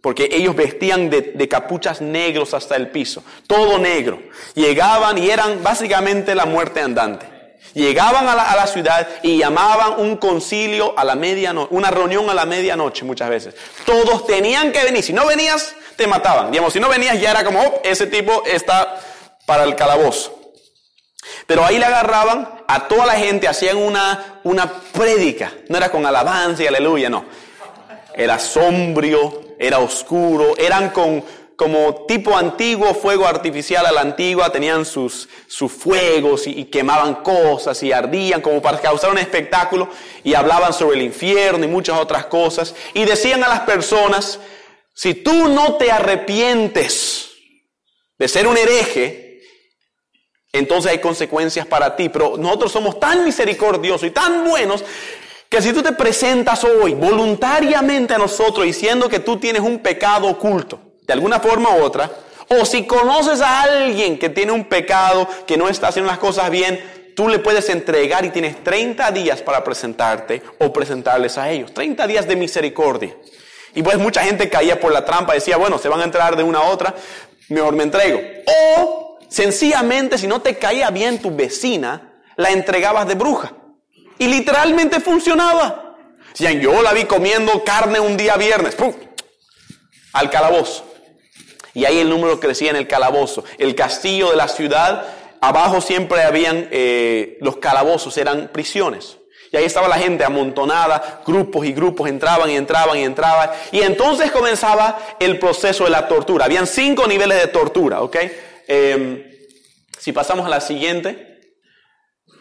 porque 0.06 0.28
ellos 0.30 0.54
vestían 0.54 1.10
de, 1.10 1.48
capuchas 1.48 2.00
negros 2.00 2.54
hasta 2.54 2.76
el 2.76 2.92
piso, 2.92 3.24
todo 3.48 3.76
negro. 3.76 4.22
Llegaban 4.54 5.18
y 5.18 5.28
eran 5.28 5.64
básicamente 5.64 6.32
la 6.36 6.46
muerte 6.46 6.80
andante. 6.80 7.26
Llegaban 7.74 8.28
a 8.28 8.36
la, 8.36 8.66
ciudad 8.68 9.08
y 9.24 9.38
llamaban 9.38 9.98
un 9.98 10.16
concilio 10.18 10.96
a 10.96 11.02
la 11.02 11.16
medianoche, 11.16 11.74
una 11.74 11.90
reunión 11.90 12.30
a 12.30 12.34
la 12.34 12.46
medianoche 12.46 13.04
muchas 13.04 13.28
veces. 13.28 13.56
Todos 13.84 14.28
tenían 14.28 14.70
que 14.70 14.84
venir. 14.84 15.02
Si 15.02 15.12
no 15.12 15.26
venías, 15.26 15.74
te 15.96 16.06
mataban. 16.06 16.52
Digamos, 16.52 16.72
si 16.72 16.78
no 16.78 16.88
venías 16.88 17.20
ya 17.20 17.32
era 17.32 17.42
como, 17.42 17.60
oh, 17.60 17.80
ese 17.82 18.06
tipo 18.06 18.44
está 18.46 19.00
para 19.44 19.64
el 19.64 19.74
calabozo. 19.74 20.52
Pero 21.48 21.64
ahí 21.64 21.80
le 21.80 21.84
agarraban 21.84 22.48
a 22.68 22.86
toda 22.86 23.06
la 23.06 23.14
gente, 23.14 23.48
hacían 23.48 23.76
una, 23.76 24.38
una 24.44 24.72
prédica. 24.72 25.52
No 25.68 25.76
era 25.76 25.90
con 25.90 26.06
alabanza 26.06 26.62
y 26.62 26.68
aleluya, 26.68 27.10
no. 27.10 27.24
Era 28.14 28.38
sombrio, 28.38 29.45
era 29.58 29.78
oscuro, 29.78 30.54
eran 30.58 30.90
con, 30.90 31.24
como 31.56 32.04
tipo 32.06 32.36
antiguo, 32.36 32.94
fuego 32.94 33.26
artificial 33.26 33.86
a 33.86 33.92
la 33.92 34.02
antigua, 34.02 34.52
tenían 34.52 34.84
sus, 34.84 35.28
sus 35.46 35.72
fuegos 35.72 36.46
y, 36.46 36.66
quemaban 36.66 37.16
cosas 37.16 37.82
y 37.82 37.92
ardían 37.92 38.42
como 38.42 38.60
para 38.60 38.80
causar 38.80 39.10
un 39.10 39.18
espectáculo 39.18 39.88
y 40.22 40.34
hablaban 40.34 40.72
sobre 40.72 40.98
el 40.98 41.02
infierno 41.02 41.64
y 41.64 41.68
muchas 41.68 41.98
otras 41.98 42.26
cosas. 42.26 42.74
Y 42.92 43.04
decían 43.04 43.42
a 43.42 43.48
las 43.48 43.60
personas, 43.60 44.38
si 44.94 45.14
tú 45.14 45.48
no 45.48 45.76
te 45.76 45.90
arrepientes 45.90 47.30
de 48.18 48.28
ser 48.28 48.46
un 48.46 48.56
hereje, 48.56 49.40
entonces 50.52 50.90
hay 50.90 50.98
consecuencias 50.98 51.66
para 51.66 51.96
ti. 51.96 52.08
Pero 52.08 52.36
nosotros 52.36 52.72
somos 52.72 53.00
tan 53.00 53.24
misericordiosos 53.24 54.08
y 54.08 54.10
tan 54.10 54.44
buenos 54.44 54.84
que 55.48 55.62
si 55.62 55.72
tú 55.72 55.82
te 55.82 55.92
presentas 55.92 56.64
hoy 56.64 56.94
voluntariamente 56.94 58.14
a 58.14 58.18
nosotros 58.18 58.64
diciendo 58.64 59.08
que 59.08 59.20
tú 59.20 59.38
tienes 59.38 59.62
un 59.62 59.78
pecado 59.78 60.26
oculto, 60.28 60.80
de 61.06 61.12
alguna 61.12 61.40
forma 61.40 61.70
u 61.76 61.82
otra, 61.82 62.10
o 62.48 62.64
si 62.64 62.84
conoces 62.84 63.40
a 63.40 63.62
alguien 63.62 64.18
que 64.18 64.28
tiene 64.28 64.52
un 64.52 64.64
pecado, 64.64 65.28
que 65.46 65.56
no 65.56 65.68
está 65.68 65.88
haciendo 65.88 66.10
las 66.10 66.18
cosas 66.18 66.50
bien, 66.50 66.80
tú 67.16 67.28
le 67.28 67.38
puedes 67.38 67.68
entregar 67.70 68.24
y 68.24 68.30
tienes 68.30 68.62
30 68.62 69.10
días 69.10 69.42
para 69.42 69.64
presentarte 69.64 70.42
o 70.60 70.72
presentarles 70.72 71.38
a 71.38 71.50
ellos. 71.50 71.72
30 71.72 72.06
días 72.06 72.28
de 72.28 72.36
misericordia. 72.36 73.16
Y 73.74 73.82
pues 73.82 73.98
mucha 73.98 74.22
gente 74.22 74.48
caía 74.48 74.78
por 74.80 74.92
la 74.92 75.04
trampa, 75.04 75.34
decía, 75.34 75.56
bueno, 75.56 75.78
se 75.78 75.88
van 75.88 76.00
a 76.00 76.04
entrar 76.04 76.36
de 76.36 76.42
una 76.42 76.60
a 76.60 76.68
otra, 76.68 76.94
mejor 77.48 77.74
me 77.74 77.82
entrego. 77.82 78.20
O 78.78 79.18
sencillamente, 79.28 80.18
si 80.18 80.26
no 80.26 80.40
te 80.40 80.56
caía 80.56 80.90
bien 80.90 81.20
tu 81.20 81.34
vecina, 81.34 82.14
la 82.36 82.50
entregabas 82.50 83.08
de 83.08 83.14
bruja. 83.16 83.52
Y 84.18 84.26
literalmente 84.26 85.00
funcionaba. 85.00 85.96
Yo 86.34 86.82
la 86.82 86.92
vi 86.92 87.04
comiendo 87.04 87.64
carne 87.64 87.98
un 87.98 88.16
día 88.16 88.36
viernes, 88.36 88.74
¡pum! 88.74 88.92
al 90.12 90.30
calabozo. 90.30 90.84
Y 91.74 91.84
ahí 91.84 91.98
el 91.98 92.08
número 92.08 92.40
crecía 92.40 92.70
en 92.70 92.76
el 92.76 92.88
calabozo. 92.88 93.44
El 93.58 93.74
castillo 93.74 94.30
de 94.30 94.36
la 94.36 94.48
ciudad, 94.48 95.06
abajo 95.40 95.80
siempre 95.80 96.22
habían, 96.22 96.68
eh, 96.70 97.36
los 97.40 97.58
calabozos 97.58 98.16
eran 98.16 98.48
prisiones. 98.48 99.18
Y 99.52 99.56
ahí 99.56 99.64
estaba 99.64 99.88
la 99.88 99.98
gente 99.98 100.24
amontonada, 100.24 101.22
grupos 101.26 101.66
y 101.66 101.72
grupos 101.72 102.08
entraban 102.08 102.50
y 102.50 102.56
entraban 102.56 102.98
y 102.98 103.04
entraban. 103.04 103.50
Y 103.72 103.80
entonces 103.80 104.30
comenzaba 104.30 104.98
el 105.20 105.38
proceso 105.38 105.84
de 105.84 105.90
la 105.90 106.08
tortura. 106.08 106.46
Habían 106.46 106.66
cinco 106.66 107.06
niveles 107.06 107.40
de 107.40 107.48
tortura, 107.48 108.02
¿ok? 108.02 108.16
Em, 108.66 109.22
si 109.98 110.12
pasamos 110.12 110.46
a 110.46 110.48
la 110.48 110.60
siguiente. 110.60 111.40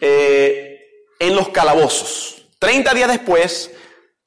Eh, 0.02 0.75
en 1.20 1.36
los 1.36 1.50
calabozos. 1.50 2.48
Treinta 2.60 2.94
días 2.94 3.10
después, 3.10 3.72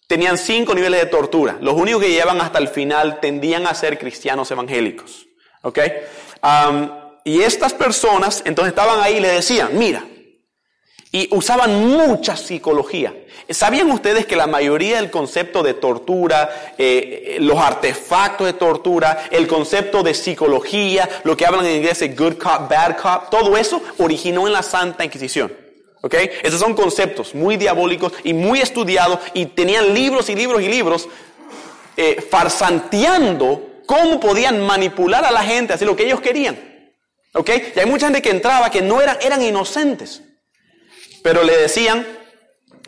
tenían 0.08 0.38
cinco 0.38 0.74
niveles 0.74 1.00
de 1.00 1.06
tortura. 1.06 1.58
Los 1.60 1.74
únicos 1.74 2.02
que 2.02 2.10
llevan 2.10 2.40
hasta 2.40 2.58
el 2.58 2.68
final 2.68 3.20
tendían 3.20 3.66
a 3.66 3.74
ser 3.74 3.98
cristianos 3.98 4.50
evangélicos. 4.50 5.26
¿Ok? 5.62 5.78
y 7.24 7.42
estas 7.42 7.74
personas 7.74 8.42
entonces 8.46 8.70
estaban 8.70 9.00
ahí 9.00 9.16
y 9.16 9.20
le 9.20 9.28
decían, 9.28 9.70
mira, 9.76 10.04
y 11.10 11.28
usaban 11.34 11.88
mucha 11.88 12.36
psicología. 12.36 13.12
¿Sabían 13.50 13.90
ustedes 13.90 14.24
que 14.24 14.36
la 14.36 14.46
mayoría 14.46 14.96
del 14.96 15.10
concepto 15.10 15.62
de 15.62 15.74
tortura, 15.74 16.74
eh, 16.78 17.38
los 17.40 17.58
artefactos 17.58 18.46
de 18.46 18.52
tortura, 18.52 19.24
el 19.30 19.46
concepto 19.46 20.02
de 20.02 20.14
psicología, 20.14 21.08
lo 21.24 21.36
que 21.36 21.44
hablan 21.44 21.66
en 21.66 21.76
inglés 21.76 22.00
de 22.00 22.08
good 22.10 22.34
cop, 22.34 22.70
bad 22.70 22.96
cop, 22.96 23.30
todo 23.30 23.56
eso 23.56 23.82
originó 23.98 24.46
en 24.46 24.52
la 24.52 24.62
Santa 24.62 25.04
Inquisición? 25.04 25.67
¿Ok? 26.00 26.14
Esos 26.42 26.60
son 26.60 26.74
conceptos 26.74 27.34
muy 27.34 27.56
diabólicos 27.56 28.12
y 28.22 28.32
muy 28.32 28.60
estudiados 28.60 29.18
y 29.34 29.46
tenían 29.46 29.94
libros 29.94 30.28
y 30.28 30.36
libros 30.36 30.62
y 30.62 30.68
libros 30.68 31.08
eh, 31.96 32.24
farsanteando 32.30 33.82
cómo 33.86 34.20
podían 34.20 34.64
manipular 34.64 35.24
a 35.24 35.32
la 35.32 35.42
gente, 35.42 35.72
hacer 35.72 35.88
lo 35.88 35.96
que 35.96 36.04
ellos 36.04 36.20
querían. 36.20 36.56
¿Ok? 37.34 37.50
Y 37.74 37.78
hay 37.80 37.86
mucha 37.86 38.06
gente 38.06 38.22
que 38.22 38.30
entraba 38.30 38.70
que 38.70 38.82
no 38.82 39.00
eran, 39.00 39.18
eran 39.20 39.42
inocentes. 39.42 40.22
Pero 41.22 41.42
le 41.42 41.56
decían, 41.56 42.06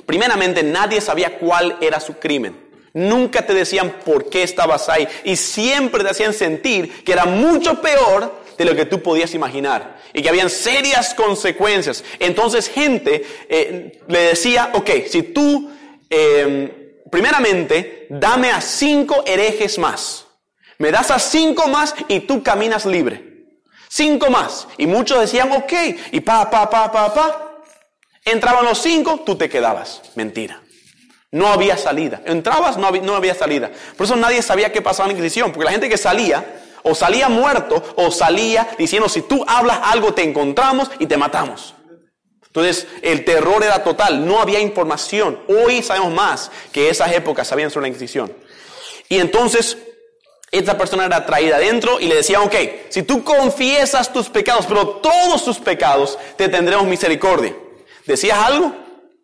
primeramente 0.07 0.62
nadie 0.62 1.00
sabía 1.00 1.38
cuál 1.38 1.76
era 1.81 2.00
su 2.00 2.19
crimen. 2.19 2.69
Nunca 2.93 3.47
te 3.47 3.55
decían 3.55 3.97
por 4.05 4.29
qué 4.29 4.43
estabas 4.43 4.88
ahí. 4.88 5.07
Y 5.25 5.37
siempre 5.37 6.02
te 6.05 6.11
hacían 6.11 6.33
sentir 6.33 7.05
que 7.05 7.12
era 7.12 7.25
mucho 7.25 7.81
peor 7.81 8.40
de 8.59 8.64
lo 8.64 8.75
que 8.75 8.85
tú 8.85 9.02
podías 9.02 9.35
imaginar. 9.35 10.00
Y 10.12 10.23
que 10.23 10.29
habían 10.29 10.50
serias 10.50 11.14
consecuencias. 11.14 12.05
Entonces 12.19 12.69
gente 12.69 13.25
eh, 13.49 14.00
le 14.09 14.21
decía, 14.21 14.71
ok, 14.75 14.90
si 15.09 15.23
tú, 15.23 15.71
eh, 16.09 17.02
primeramente, 17.11 18.07
dame 18.11 18.50
a 18.50 18.61
cinco 18.61 19.23
herejes 19.26 19.79
más. 19.79 20.26
Me 20.79 20.90
das 20.90 21.11
a 21.11 21.19
cinco 21.19 21.69
más 21.69 21.95
y 22.09 22.21
tú 22.21 22.43
caminas 22.43 22.87
libre. 22.87 23.31
Cinco 23.88 24.31
más. 24.31 24.67
Y 24.79 24.87
muchos 24.87 25.21
decían, 25.21 25.52
ok, 25.52 25.73
y 26.12 26.21
pa, 26.21 26.49
pa, 26.50 26.71
pa, 26.71 26.90
pa, 26.90 27.12
pa. 27.12 27.62
Entraban 28.25 28.64
los 28.64 28.81
cinco, 28.81 29.23
tú 29.26 29.37
te 29.37 29.49
quedabas. 29.49 30.00
Mentira. 30.14 30.62
No 31.33 31.49
había 31.49 31.76
salida. 31.76 32.23
Entrabas, 32.25 32.76
no 32.76 32.87
había, 32.87 33.02
no 33.02 33.14
había 33.14 33.35
salida. 33.35 33.71
Por 33.97 34.07
eso 34.07 34.17
nadie 34.17 34.43
sabía 34.43 34.73
qué 34.73 34.83
pasaba 34.83 35.09
en 35.09 35.14
la 35.14 35.19
Inquisición, 35.19 35.52
porque 35.52 35.64
la 35.64 35.73
gente 35.73 35.88
que 35.88 35.97
salía, 35.97 36.45
o 36.83 36.95
salía 36.95 37.29
muerto, 37.29 37.83
o 37.97 38.11
salía 38.11 38.69
diciendo, 38.79 39.09
si 39.09 39.23
tú 39.23 39.45
hablas 39.47 39.81
algo, 39.83 40.15
te 40.15 40.23
encontramos 40.23 40.91
y 40.99 41.07
te 41.07 41.17
matamos. 41.17 41.75
Entonces, 42.47 42.89
el 43.03 43.25
terror 43.25 43.63
era 43.63 43.85
total, 43.85 44.27
no 44.27 44.41
había 44.41 44.59
información. 44.59 45.39
Hoy 45.47 45.83
sabemos 45.83 46.13
más 46.13 46.51
que 46.73 46.89
esas 46.89 47.13
épocas 47.13 47.47
sabían 47.47 47.71
sobre 47.71 47.85
la 47.85 47.89
Inquisición. 47.89 48.33
Y 49.09 49.19
entonces, 49.19 49.79
esta 50.51 50.77
persona 50.77 51.07
era 51.07 51.25
traída 51.25 51.57
adentro 51.57 52.01
y 52.01 52.07
le 52.09 52.17
decía, 52.17 52.43
ok, 52.43 52.55
si 52.89 53.05
tú 53.05 53.23
confiesas 53.23 54.13
tus 54.13 54.29
pecados, 54.29 54.67
pero 54.67 54.89
todos 54.97 55.45
tus 55.45 55.59
pecados, 55.59 56.19
te 56.37 56.49
tendremos 56.49 56.87
misericordia. 56.87 57.55
¿Decías 58.05 58.39
algo? 58.39 58.75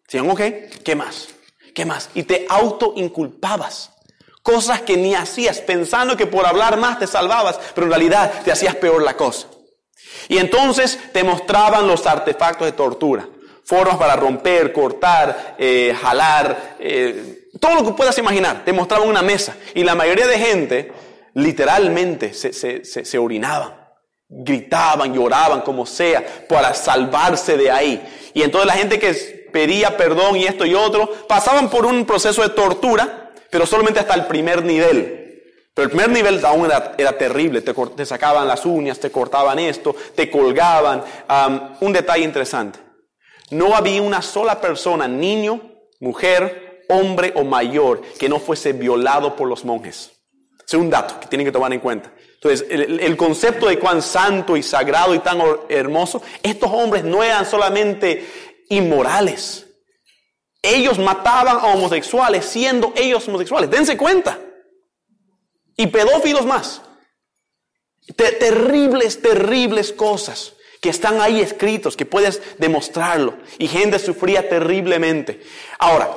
Decían, 0.05 0.31
ok, 0.31 0.41
¿qué 0.85 0.95
más? 0.95 1.29
¿Qué 1.75 1.85
más? 1.85 2.11
Y 2.15 2.23
te 2.23 2.47
autoinculpabas. 2.49 3.91
Cosas 4.47 4.81
que 4.83 4.97
ni 4.97 5.13
hacías 5.13 5.59
pensando 5.59 6.17
que 6.17 6.29
por 6.29 6.47
hablar 6.47 6.77
más 6.77 7.01
te 7.01 7.09
salvabas, 7.09 7.59
pero 7.75 7.89
en 7.89 7.91
realidad 7.91 8.33
te 8.45 8.53
hacías 8.53 8.77
peor 8.77 9.03
la 9.03 9.17
cosa. 9.17 9.49
Y 10.29 10.39
entonces 10.39 11.01
te 11.13 11.25
mostraban 11.25 11.89
los 11.89 12.07
artefactos 12.07 12.65
de 12.65 12.71
tortura. 12.71 13.29
Formas 13.65 13.97
para 13.97 14.15
romper, 14.15 14.73
cortar, 14.73 15.57
eh, 15.59 15.93
jalar, 16.01 16.77
eh, 16.79 17.49
todo 17.61 17.75
lo 17.75 17.85
que 17.87 17.95
puedas 17.95 18.17
imaginar. 18.19 18.65
Te 18.65 18.73
mostraban 18.73 19.09
una 19.09 19.21
mesa. 19.21 19.57
Y 19.75 19.83
la 19.83 19.97
mayoría 19.97 20.29
de 20.29 20.39
gente 20.39 20.93
literalmente 21.35 22.33
se, 22.33 22.53
se, 22.53 22.85
se, 22.85 23.05
se 23.05 23.19
orinaban. 23.19 23.75
Gritaban, 24.29 25.13
lloraban, 25.13 25.63
como 25.63 25.87
sea, 25.87 26.25
para 26.49 26.73
salvarse 26.73 27.57
de 27.57 27.69
ahí. 27.69 28.31
Y 28.33 28.45
entonces 28.45 28.69
la 28.69 28.75
gente 28.75 29.01
que 29.01 29.13
pedía 29.53 29.97
perdón 29.97 30.37
y 30.37 30.45
esto 30.45 30.65
y 30.65 30.77
otro, 30.77 31.11
pasaban 31.27 31.69
por 31.69 31.85
un 31.85 32.07
proceso 32.07 32.43
de 32.43 32.51
tortura, 32.51 33.26
pero 33.57 33.65
solamente 33.65 34.01
hasta 34.01 34.13
el 34.13 34.27
primer 34.27 34.63
nivel. 34.63 35.43
Pero 35.73 35.85
el 35.85 35.89
primer 35.89 36.11
nivel 36.11 36.45
aún 36.45 36.67
era, 36.67 37.17
terrible, 37.17 37.63
te, 37.63 38.05
sacaban 38.05 38.47
las 38.47 38.67
uñas, 38.67 39.01
te 39.01 39.11
cortaban 39.11 39.59
esto, 39.59 39.97
te 40.15 40.31
colgaban. 40.31 41.03
un 41.81 41.91
detalle 41.91 42.23
interesante, 42.23 42.79
no 43.53 43.75
había 43.75 44.03
una 44.03 44.21
sola 44.21 44.61
persona, 44.61 45.09
niño, 45.09 45.73
mujer, 46.01 46.85
hombre 46.91 47.33
o 47.35 47.45
mayor, 47.45 48.03
que 48.19 48.29
no 48.29 48.41
fuese 48.41 48.75
violado 48.75 49.35
por 49.35 49.49
los 49.49 49.65
monjes. 49.65 50.13
es 50.67 50.75
un 50.75 50.91
dato 50.91 51.19
que 51.19 51.27
tienen 51.29 51.47
que 51.47 51.53
tomar 51.53 51.73
en 51.73 51.81
cuenta. 51.81 52.13
Entonces, 52.35 52.67
el, 52.69 53.01
el, 53.01 53.17
concepto 53.17 53.69
de 53.69 53.79
cuán 53.79 54.03
santo 54.03 54.55
y 54.55 54.63
sagrado 54.63 55.15
y 55.15 55.21
tan 55.21 55.41
hermoso, 55.71 56.21
estos 56.43 56.71
hombres 56.71 57.05
no 57.05 57.23
eran 57.23 57.47
solamente 57.47 58.23
inmorales. 58.69 59.66
Ellos 60.67 60.99
mataban 60.99 61.57
a 61.57 61.67
homosexuales 61.67 62.45
siendo 62.45 62.93
ellos 62.97 63.27
homosexuales. 63.29 63.71
Dense 63.71 63.97
cuenta. 63.97 64.39
Y 65.77 65.87
pedófilos 65.87 66.45
más. 66.45 66.83
terribles, 68.17 69.21
terribles 69.21 69.93
cosas 69.93 70.55
que 70.81 70.91
están 70.91 71.21
ahí 71.21 71.41
escritos, 71.41 71.97
que 71.97 72.07
puedes 72.07 72.43
demostrarlo. 72.59 73.35
Y 73.59 73.69
gente 73.69 73.99
sufría 73.99 74.49
terriblemente. 74.49 75.41
Ahora, 75.79 76.11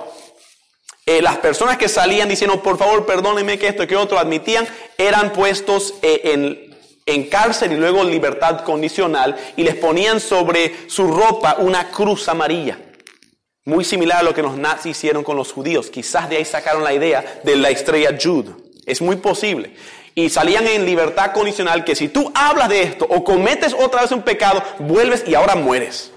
eh, 1.06 1.22
las 1.22 1.38
personas 1.38 1.78
que 1.78 1.88
salían 1.88 2.30
diciendo, 2.30 2.62
por 2.62 2.78
favor, 2.78 3.06
perdónenme 3.06 3.58
que 3.58 3.68
esto 3.68 3.88
que 3.88 3.96
otro, 3.96 4.20
admitían, 4.20 4.68
eran 4.98 5.34
puestos 5.34 5.96
eh, 6.02 6.22
en 6.26 6.70
en 7.10 7.28
cárcel 7.28 7.72
y 7.72 7.76
luego 7.76 8.04
libertad 8.04 8.64
condicional 8.64 9.36
y 9.58 9.64
les 9.64 9.76
ponían 9.76 10.20
sobre 10.20 10.88
su 10.88 11.08
ropa 11.08 11.56
una 11.60 11.90
cruz 11.90 12.30
amarilla. 12.30 12.78
Muy 13.66 13.84
similar 13.84 14.20
a 14.20 14.24
lo 14.24 14.34
que 14.34 14.42
los 14.42 14.58
nazis 14.58 14.98
hicieron 14.98 15.24
con 15.24 15.36
los 15.36 15.52
judíos. 15.52 15.90
Quizás 15.90 16.30
de 16.30 16.38
ahí 16.38 16.46
sacaron 16.46 16.84
la 16.84 16.94
idea 16.94 17.42
de 17.44 17.56
la 17.56 17.70
estrella 17.70 18.18
Jude. 18.22 18.54
Es 18.86 19.02
muy 19.02 19.18
posible. 19.18 19.76
Y 20.16 20.30
salían 20.30 20.68
en 20.68 20.86
libertad 20.86 21.32
condicional 21.34 21.84
que 21.84 21.96
si 21.96 22.10
tú 22.10 22.32
hablas 22.34 22.70
de 22.70 22.84
esto 22.84 23.06
o 23.10 23.24
cometes 23.24 23.74
otra 23.74 24.02
vez 24.02 24.12
un 24.12 24.24
pecado, 24.24 24.64
vuelves 24.80 25.24
y 25.28 25.36
ahora 25.36 25.56
mueres. 25.56 26.12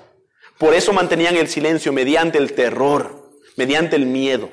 Por 0.58 0.74
eso 0.74 0.92
mantenían 0.92 1.36
el 1.36 1.48
silencio 1.48 1.92
mediante 1.92 2.38
el 2.38 2.52
terror, 2.52 3.30
mediante 3.56 3.96
el 3.96 4.06
miedo. 4.06 4.48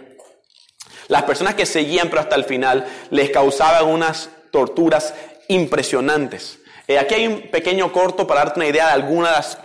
Las 1.07 1.23
personas 1.23 1.55
que 1.55 1.65
seguían 1.65 2.09
pero 2.09 2.21
hasta 2.21 2.35
el 2.35 2.45
final 2.45 2.87
les 3.09 3.29
causaban 3.29 3.85
unas 3.85 4.29
torturas 4.51 5.13
impresionantes. 5.47 6.59
Eh, 6.87 6.97
aquí 6.97 7.15
hay 7.15 7.27
un 7.27 7.41
pequeño 7.51 7.91
corto 7.91 8.25
para 8.25 8.41
darte 8.41 8.59
una 8.59 8.67
idea 8.67 8.87
de 8.87 8.93
algunas 8.93 9.29
de 9.29 9.37
las 9.37 9.57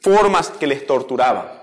formas 0.00 0.50
que 0.50 0.66
les 0.66 0.86
torturaba. 0.86 1.55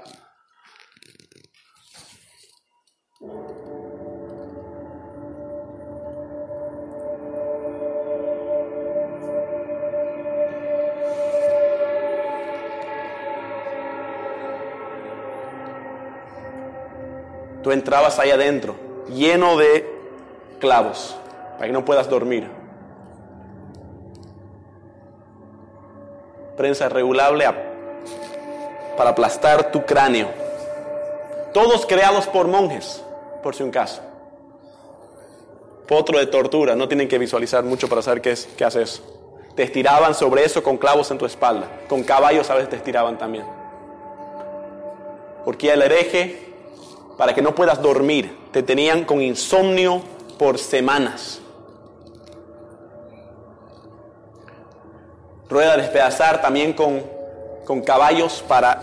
Tú 17.63 17.71
entrabas 17.71 18.19
ahí 18.19 18.29
adentro, 18.29 18.75
lleno 19.09 19.57
de 19.57 19.89
clavos, 20.59 21.17
para 21.53 21.67
que 21.67 21.73
no 21.73 21.85
puedas 21.85 22.09
dormir. 22.09 22.63
prensa 26.55 26.89
regulable 26.89 27.45
para 28.97 29.11
aplastar 29.11 29.71
tu 29.71 29.85
cráneo. 29.85 30.29
Todos 31.53 31.85
creados 31.85 32.27
por 32.27 32.47
monjes, 32.47 33.03
por 33.41 33.55
si 33.55 33.63
un 33.63 33.71
caso. 33.71 34.01
Potro 35.87 36.17
de 36.17 36.27
tortura, 36.27 36.75
no 36.75 36.87
tienen 36.87 37.07
que 37.07 37.17
visualizar 37.17 37.63
mucho 37.63 37.87
para 37.87 38.01
saber 38.01 38.21
qué, 38.21 38.31
es, 38.31 38.47
qué 38.57 38.65
hace 38.65 38.81
eso. 38.81 39.03
Te 39.55 39.63
estiraban 39.63 40.15
sobre 40.15 40.45
eso 40.45 40.63
con 40.63 40.77
clavos 40.77 41.11
en 41.11 41.17
tu 41.17 41.25
espalda. 41.25 41.67
Con 41.87 42.03
caballos 42.03 42.49
a 42.49 42.55
veces 42.55 42.69
te 42.69 42.77
estiraban 42.77 43.17
también. 43.17 43.45
Porque 45.45 45.71
el 45.71 45.81
hereje, 45.81 46.52
para 47.17 47.33
que 47.33 47.41
no 47.41 47.55
puedas 47.55 47.81
dormir, 47.81 48.37
te 48.51 48.63
tenían 48.63 49.05
con 49.05 49.21
insomnio 49.21 50.01
por 50.37 50.57
semanas. 50.57 51.43
rueda 55.53 55.77
despedazar 55.77 56.41
también 56.41 56.73
con, 56.73 57.03
con 57.65 57.81
caballos 57.81 58.43
para 58.47 58.81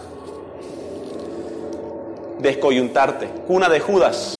descoyuntarte. 2.38 3.26
Cuna 3.46 3.68
de 3.68 3.80
Judas. 3.80 4.39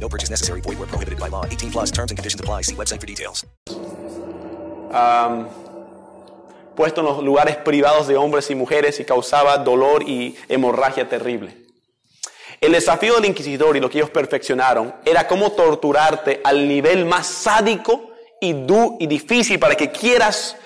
No 0.00 0.08
purchase 0.08 0.30
necessary. 0.30 0.62
Void 0.62 0.78
where 0.78 0.88
prohibited 0.88 1.20
by 1.20 1.28
law. 1.28 1.44
18 1.44 1.70
plus 1.70 1.90
terms 1.90 2.10
and 2.10 2.18
conditions 2.18 2.40
apply. 2.40 2.62
See 2.62 2.74
website 2.74 3.00
for 3.00 3.06
details. 3.06 3.44
puesto 6.78 7.00
en 7.00 7.06
los 7.08 7.24
lugares 7.24 7.56
privados 7.56 8.06
de 8.06 8.16
hombres 8.16 8.48
y 8.50 8.54
mujeres 8.54 9.00
y 9.00 9.04
causaba 9.04 9.58
dolor 9.58 10.04
y 10.04 10.36
hemorragia 10.48 11.08
terrible. 11.08 11.56
El 12.60 12.70
desafío 12.70 13.16
del 13.16 13.24
inquisidor 13.24 13.76
y 13.76 13.80
lo 13.80 13.90
que 13.90 13.98
ellos 13.98 14.10
perfeccionaron 14.10 14.94
era 15.04 15.26
cómo 15.26 15.50
torturarte 15.52 16.40
al 16.44 16.68
nivel 16.68 17.04
más 17.04 17.26
sádico 17.26 18.10
y, 18.40 18.52
du 18.52 18.96
y 19.00 19.08
difícil 19.08 19.58
para 19.58 19.74
que 19.74 19.90
quieras 19.90 20.56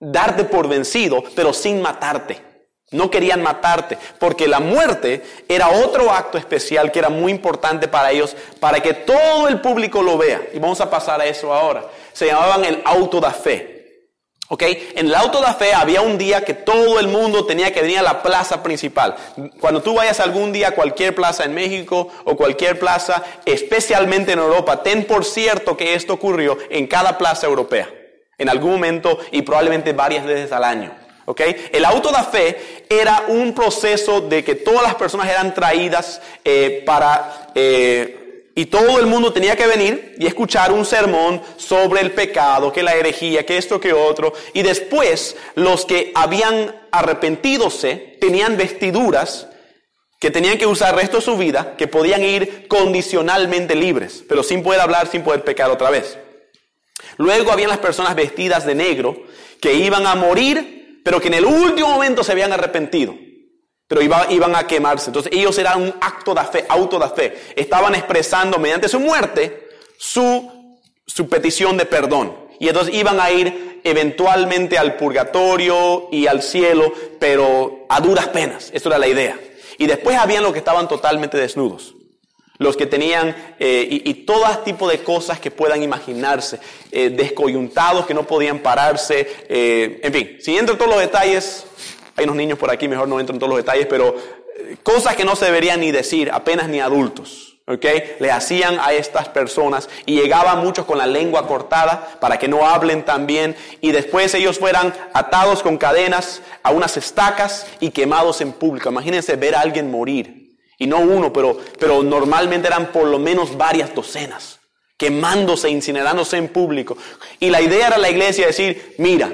darte 0.00 0.42
por 0.42 0.68
vencido, 0.68 1.22
pero 1.36 1.52
sin 1.52 1.80
matarte. 1.80 2.45
No 2.92 3.10
querían 3.10 3.42
matarte, 3.42 3.98
porque 4.20 4.46
la 4.46 4.60
muerte 4.60 5.24
era 5.48 5.70
otro 5.70 6.12
acto 6.12 6.38
especial 6.38 6.92
que 6.92 7.00
era 7.00 7.08
muy 7.08 7.32
importante 7.32 7.88
para 7.88 8.12
ellos, 8.12 8.36
para 8.60 8.78
que 8.80 8.94
todo 8.94 9.48
el 9.48 9.60
público 9.60 10.02
lo 10.02 10.16
vea. 10.16 10.40
Y 10.54 10.60
vamos 10.60 10.80
a 10.80 10.88
pasar 10.88 11.20
a 11.20 11.26
eso 11.26 11.52
ahora. 11.52 11.84
Se 12.12 12.26
llamaban 12.26 12.64
el 12.64 12.82
auto 12.84 13.20
da 13.20 13.32
fe. 13.32 13.76
¿Ok? 14.48 14.62
En 14.94 15.06
el 15.06 15.14
auto 15.16 15.40
da 15.40 15.54
fe 15.54 15.74
había 15.74 16.00
un 16.02 16.16
día 16.16 16.44
que 16.44 16.54
todo 16.54 17.00
el 17.00 17.08
mundo 17.08 17.44
tenía 17.44 17.72
que 17.72 17.82
venir 17.82 17.98
a 17.98 18.02
la 18.02 18.22
plaza 18.22 18.62
principal. 18.62 19.16
Cuando 19.60 19.82
tú 19.82 19.94
vayas 19.94 20.20
algún 20.20 20.52
día 20.52 20.68
a 20.68 20.74
cualquier 20.76 21.16
plaza 21.16 21.42
en 21.42 21.54
México 21.54 22.08
o 22.24 22.36
cualquier 22.36 22.78
plaza, 22.78 23.24
especialmente 23.44 24.30
en 24.30 24.38
Europa, 24.38 24.84
ten 24.84 25.04
por 25.04 25.24
cierto 25.24 25.76
que 25.76 25.94
esto 25.94 26.12
ocurrió 26.12 26.56
en 26.70 26.86
cada 26.86 27.18
plaza 27.18 27.48
europea. 27.48 27.92
En 28.38 28.48
algún 28.48 28.72
momento 28.72 29.18
y 29.32 29.42
probablemente 29.42 29.92
varias 29.92 30.24
veces 30.24 30.52
al 30.52 30.62
año. 30.62 31.05
¿Ok? 31.26 31.40
El 31.72 31.84
auto 31.84 32.10
da 32.10 32.24
fe 32.24 32.84
era 32.88 33.24
un 33.28 33.52
proceso 33.52 34.22
de 34.22 34.42
que 34.42 34.54
todas 34.54 34.82
las 34.82 34.94
personas 34.94 35.28
eran 35.28 35.54
traídas 35.54 36.20
eh, 36.44 36.82
para... 36.86 37.50
eh, 37.54 38.22
y 38.58 38.66
todo 38.66 38.98
el 38.98 39.04
mundo 39.04 39.34
tenía 39.34 39.54
que 39.54 39.66
venir 39.66 40.14
y 40.18 40.26
escuchar 40.26 40.72
un 40.72 40.86
sermón 40.86 41.42
sobre 41.58 42.00
el 42.00 42.12
pecado, 42.12 42.72
que 42.72 42.82
la 42.82 42.94
herejía, 42.94 43.44
que 43.44 43.58
esto, 43.58 43.78
que 43.78 43.92
otro. 43.92 44.32
Y 44.54 44.62
después 44.62 45.36
los 45.56 45.84
que 45.84 46.10
habían 46.14 46.74
arrepentidose 46.90 48.16
tenían 48.18 48.56
vestiduras 48.56 49.48
que 50.18 50.30
tenían 50.30 50.56
que 50.56 50.66
usar 50.66 50.94
el 50.94 51.00
resto 51.00 51.18
de 51.18 51.22
su 51.22 51.36
vida, 51.36 51.74
que 51.76 51.86
podían 51.86 52.24
ir 52.24 52.66
condicionalmente 52.66 53.74
libres, 53.74 54.24
pero 54.26 54.42
sin 54.42 54.62
poder 54.62 54.80
hablar, 54.80 55.06
sin 55.08 55.22
poder 55.22 55.44
pecar 55.44 55.70
otra 55.70 55.90
vez. 55.90 56.16
Luego 57.18 57.52
habían 57.52 57.68
las 57.68 57.78
personas 57.78 58.14
vestidas 58.14 58.64
de 58.64 58.74
negro 58.74 59.22
que 59.60 59.74
iban 59.74 60.06
a 60.06 60.14
morir, 60.14 60.75
pero 61.06 61.20
que 61.20 61.28
en 61.28 61.34
el 61.34 61.44
último 61.44 61.88
momento 61.88 62.24
se 62.24 62.32
habían 62.32 62.52
arrepentido. 62.52 63.14
Pero 63.86 64.02
iba- 64.02 64.26
iban 64.28 64.56
a 64.56 64.66
quemarse. 64.66 65.10
Entonces 65.10 65.30
ellos 65.32 65.56
eran 65.56 65.80
un 65.80 65.94
acto 66.00 66.34
de 66.34 66.42
fe, 66.42 66.66
auto 66.68 66.98
de 66.98 67.08
fe. 67.10 67.36
Estaban 67.54 67.94
expresando 67.94 68.58
mediante 68.58 68.88
su 68.88 68.98
muerte 68.98 69.68
su, 69.98 70.50
su 71.06 71.28
petición 71.28 71.76
de 71.76 71.86
perdón. 71.86 72.36
Y 72.58 72.66
entonces 72.66 72.92
iban 72.92 73.20
a 73.20 73.30
ir 73.30 73.80
eventualmente 73.84 74.78
al 74.78 74.96
purgatorio 74.96 76.08
y 76.10 76.26
al 76.26 76.42
cielo, 76.42 76.92
pero 77.20 77.86
a 77.88 78.00
duras 78.00 78.26
penas. 78.30 78.70
Esto 78.74 78.88
era 78.88 78.98
la 78.98 79.06
idea. 79.06 79.38
Y 79.78 79.86
después 79.86 80.18
habían 80.18 80.42
los 80.42 80.52
que 80.52 80.58
estaban 80.58 80.88
totalmente 80.88 81.38
desnudos. 81.38 81.94
Los 82.58 82.76
que 82.76 82.86
tenían, 82.86 83.54
eh, 83.58 83.86
y, 83.90 84.10
y 84.10 84.14
todo 84.24 84.46
tipo 84.64 84.88
de 84.88 84.98
cosas 84.98 85.38
que 85.40 85.50
puedan 85.50 85.82
imaginarse, 85.82 86.58
eh, 86.90 87.10
descoyuntados 87.10 88.06
que 88.06 88.14
no 88.14 88.26
podían 88.26 88.60
pararse, 88.60 89.26
eh, 89.48 90.00
en 90.02 90.12
fin, 90.12 90.36
si 90.40 90.56
entro 90.56 90.74
en 90.74 90.78
todos 90.78 90.90
los 90.90 91.00
detalles, 91.00 91.66
hay 92.16 92.24
unos 92.24 92.36
niños 92.36 92.58
por 92.58 92.70
aquí, 92.70 92.88
mejor 92.88 93.08
no 93.08 93.20
entro 93.20 93.34
en 93.34 93.38
todos 93.38 93.50
los 93.50 93.58
detalles, 93.58 93.86
pero 93.86 94.16
eh, 94.58 94.76
cosas 94.82 95.16
que 95.16 95.24
no 95.24 95.36
se 95.36 95.46
deberían 95.46 95.80
ni 95.80 95.92
decir, 95.92 96.30
apenas 96.32 96.68
ni 96.68 96.80
adultos. 96.80 97.42
¿Ok? 97.68 97.84
Le 98.20 98.30
hacían 98.30 98.78
a 98.78 98.92
estas 98.92 99.28
personas 99.28 99.88
y 100.06 100.14
llegaban 100.14 100.60
muchos 100.60 100.86
con 100.86 100.98
la 100.98 101.06
lengua 101.08 101.48
cortada 101.48 102.16
para 102.20 102.38
que 102.38 102.46
no 102.46 102.64
hablen 102.64 103.04
tan 103.04 103.26
bien 103.26 103.56
y 103.80 103.90
después 103.90 104.32
ellos 104.34 104.60
fueran 104.60 104.94
atados 105.12 105.64
con 105.64 105.76
cadenas 105.76 106.42
a 106.62 106.70
unas 106.70 106.96
estacas 106.96 107.66
y 107.80 107.90
quemados 107.90 108.40
en 108.40 108.52
público. 108.52 108.88
Imagínense 108.88 109.34
ver 109.34 109.56
a 109.56 109.62
alguien 109.62 109.90
morir. 109.90 110.35
Y 110.78 110.86
no 110.86 110.98
uno, 110.98 111.32
pero, 111.32 111.58
pero 111.78 112.02
normalmente 112.02 112.68
eran 112.68 112.92
por 112.92 113.06
lo 113.06 113.18
menos 113.18 113.56
varias 113.56 113.94
docenas, 113.94 114.60
quemándose, 114.96 115.70
incinerándose 115.70 116.36
en 116.36 116.48
público. 116.48 116.96
Y 117.40 117.50
la 117.50 117.60
idea 117.60 117.88
era 117.88 117.98
la 117.98 118.10
iglesia 118.10 118.46
decir, 118.46 118.94
mira, 118.98 119.32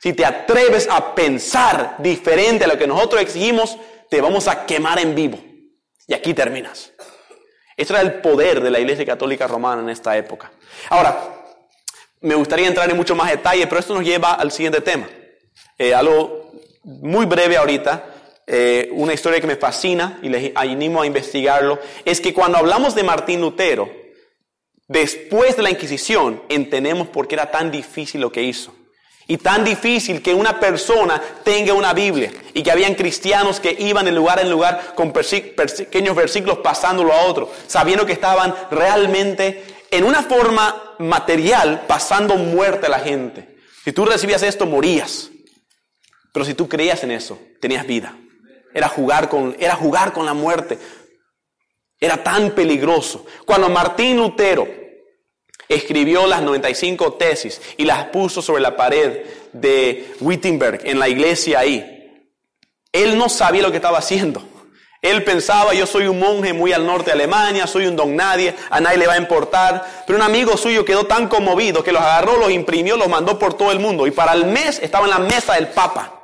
si 0.00 0.14
te 0.14 0.24
atreves 0.24 0.88
a 0.90 1.14
pensar 1.14 1.96
diferente 1.98 2.64
a 2.64 2.68
lo 2.68 2.78
que 2.78 2.86
nosotros 2.86 3.22
exigimos, 3.22 3.76
te 4.10 4.20
vamos 4.20 4.48
a 4.48 4.66
quemar 4.66 4.98
en 4.98 5.14
vivo. 5.14 5.38
Y 6.06 6.14
aquí 6.14 6.34
terminas. 6.34 6.92
Este 7.76 7.92
era 7.92 8.02
el 8.02 8.14
poder 8.14 8.60
de 8.60 8.70
la 8.70 8.80
Iglesia 8.80 9.06
Católica 9.06 9.46
Romana 9.46 9.82
en 9.82 9.88
esta 9.88 10.16
época. 10.16 10.52
Ahora, 10.90 11.46
me 12.20 12.34
gustaría 12.34 12.68
entrar 12.68 12.90
en 12.90 12.96
mucho 12.96 13.14
más 13.14 13.30
detalle, 13.30 13.66
pero 13.66 13.80
esto 13.80 13.94
nos 13.94 14.04
lleva 14.04 14.34
al 14.34 14.52
siguiente 14.52 14.80
tema. 14.80 15.08
Eh, 15.78 15.94
algo 15.94 16.52
muy 16.82 17.26
breve 17.26 17.56
ahorita, 17.56 18.11
eh, 18.46 18.88
una 18.92 19.14
historia 19.14 19.40
que 19.40 19.46
me 19.46 19.56
fascina 19.56 20.18
y 20.22 20.28
les 20.28 20.52
animo 20.54 21.02
a 21.02 21.06
investigarlo, 21.06 21.78
es 22.04 22.20
que 22.20 22.34
cuando 22.34 22.58
hablamos 22.58 22.94
de 22.94 23.04
Martín 23.04 23.40
Lutero, 23.40 23.90
después 24.88 25.56
de 25.56 25.62
la 25.62 25.70
Inquisición, 25.70 26.42
entendemos 26.48 27.08
por 27.08 27.28
qué 27.28 27.36
era 27.36 27.50
tan 27.50 27.70
difícil 27.70 28.20
lo 28.20 28.32
que 28.32 28.42
hizo. 28.42 28.74
Y 29.28 29.38
tan 29.38 29.64
difícil 29.64 30.20
que 30.20 30.34
una 30.34 30.58
persona 30.58 31.22
tenga 31.44 31.72
una 31.74 31.94
Biblia 31.94 32.32
y 32.52 32.62
que 32.62 32.72
habían 32.72 32.94
cristianos 32.94 33.60
que 33.60 33.76
iban 33.78 34.04
de 34.04 34.12
lugar 34.12 34.40
en 34.40 34.50
lugar 34.50 34.94
con 34.96 35.12
pequeños 35.12 36.16
versículos 36.16 36.58
pasándolo 36.58 37.12
a 37.12 37.22
otro, 37.26 37.50
sabiendo 37.68 38.04
que 38.04 38.12
estaban 38.12 38.54
realmente 38.70 39.62
en 39.90 40.04
una 40.04 40.22
forma 40.22 40.96
material 40.98 41.84
pasando 41.86 42.36
muerte 42.36 42.86
a 42.86 42.90
la 42.90 42.98
gente. 42.98 43.56
Si 43.84 43.92
tú 43.92 44.04
recibías 44.04 44.42
esto, 44.42 44.66
morías. 44.66 45.30
Pero 46.32 46.44
si 46.44 46.54
tú 46.54 46.68
creías 46.68 47.04
en 47.04 47.12
eso, 47.12 47.38
tenías 47.60 47.86
vida. 47.86 48.16
Era 48.74 48.88
jugar 48.88 49.28
con, 49.28 49.56
era 49.58 49.74
jugar 49.74 50.12
con 50.12 50.26
la 50.26 50.34
muerte. 50.34 50.78
Era 52.00 52.22
tan 52.22 52.50
peligroso. 52.50 53.24
Cuando 53.46 53.68
Martín 53.68 54.16
Lutero 54.16 54.66
escribió 55.68 56.26
las 56.26 56.42
95 56.42 57.14
tesis 57.14 57.60
y 57.76 57.84
las 57.84 58.06
puso 58.06 58.42
sobre 58.42 58.62
la 58.62 58.76
pared 58.76 59.24
de 59.52 60.14
Wittenberg 60.20 60.80
en 60.84 60.98
la 60.98 61.08
iglesia 61.08 61.60
ahí, 61.60 61.92
él 62.92 63.16
no 63.16 63.28
sabía 63.28 63.62
lo 63.62 63.70
que 63.70 63.76
estaba 63.76 63.98
haciendo. 63.98 64.42
Él 65.02 65.24
pensaba, 65.24 65.74
yo 65.74 65.84
soy 65.84 66.06
un 66.06 66.20
monje 66.20 66.52
muy 66.52 66.72
al 66.72 66.86
norte 66.86 67.06
de 67.06 67.12
Alemania, 67.12 67.66
soy 67.66 67.86
un 67.86 67.96
don 67.96 68.14
nadie, 68.14 68.54
a 68.70 68.80
nadie 68.80 68.98
le 68.98 69.08
va 69.08 69.14
a 69.14 69.18
importar. 69.18 70.04
Pero 70.06 70.16
un 70.16 70.22
amigo 70.22 70.56
suyo 70.56 70.84
quedó 70.84 71.06
tan 71.06 71.26
conmovido 71.26 71.82
que 71.82 71.90
los 71.90 72.00
agarró, 72.00 72.36
los 72.36 72.52
imprimió, 72.52 72.96
los 72.96 73.08
mandó 73.08 73.36
por 73.36 73.54
todo 73.54 73.72
el 73.72 73.80
mundo. 73.80 74.06
Y 74.06 74.12
para 74.12 74.32
el 74.32 74.46
mes 74.46 74.78
estaba 74.78 75.06
en 75.06 75.10
la 75.10 75.18
mesa 75.18 75.54
del 75.54 75.68
Papa. 75.68 76.21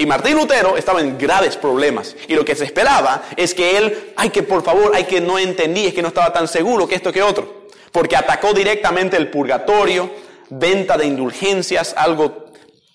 Y 0.00 0.06
Martín 0.06 0.36
Lutero 0.36 0.76
estaba 0.76 1.00
en 1.00 1.18
graves 1.18 1.56
problemas. 1.56 2.14
Y 2.28 2.34
lo 2.36 2.44
que 2.44 2.54
se 2.54 2.64
esperaba 2.64 3.24
es 3.36 3.52
que 3.52 3.76
él, 3.76 4.12
ay 4.16 4.30
que 4.30 4.44
por 4.44 4.62
favor, 4.62 4.92
ay 4.94 5.04
que 5.04 5.20
no 5.20 5.40
entendí, 5.40 5.86
es 5.86 5.92
que 5.92 6.02
no 6.02 6.08
estaba 6.08 6.32
tan 6.32 6.46
seguro 6.46 6.86
que 6.86 6.94
esto 6.94 7.12
que 7.12 7.20
otro. 7.20 7.66
Porque 7.90 8.14
atacó 8.14 8.52
directamente 8.52 9.16
el 9.16 9.28
purgatorio, 9.28 10.08
venta 10.50 10.96
de 10.96 11.06
indulgencias, 11.06 11.94
algo 11.96 12.46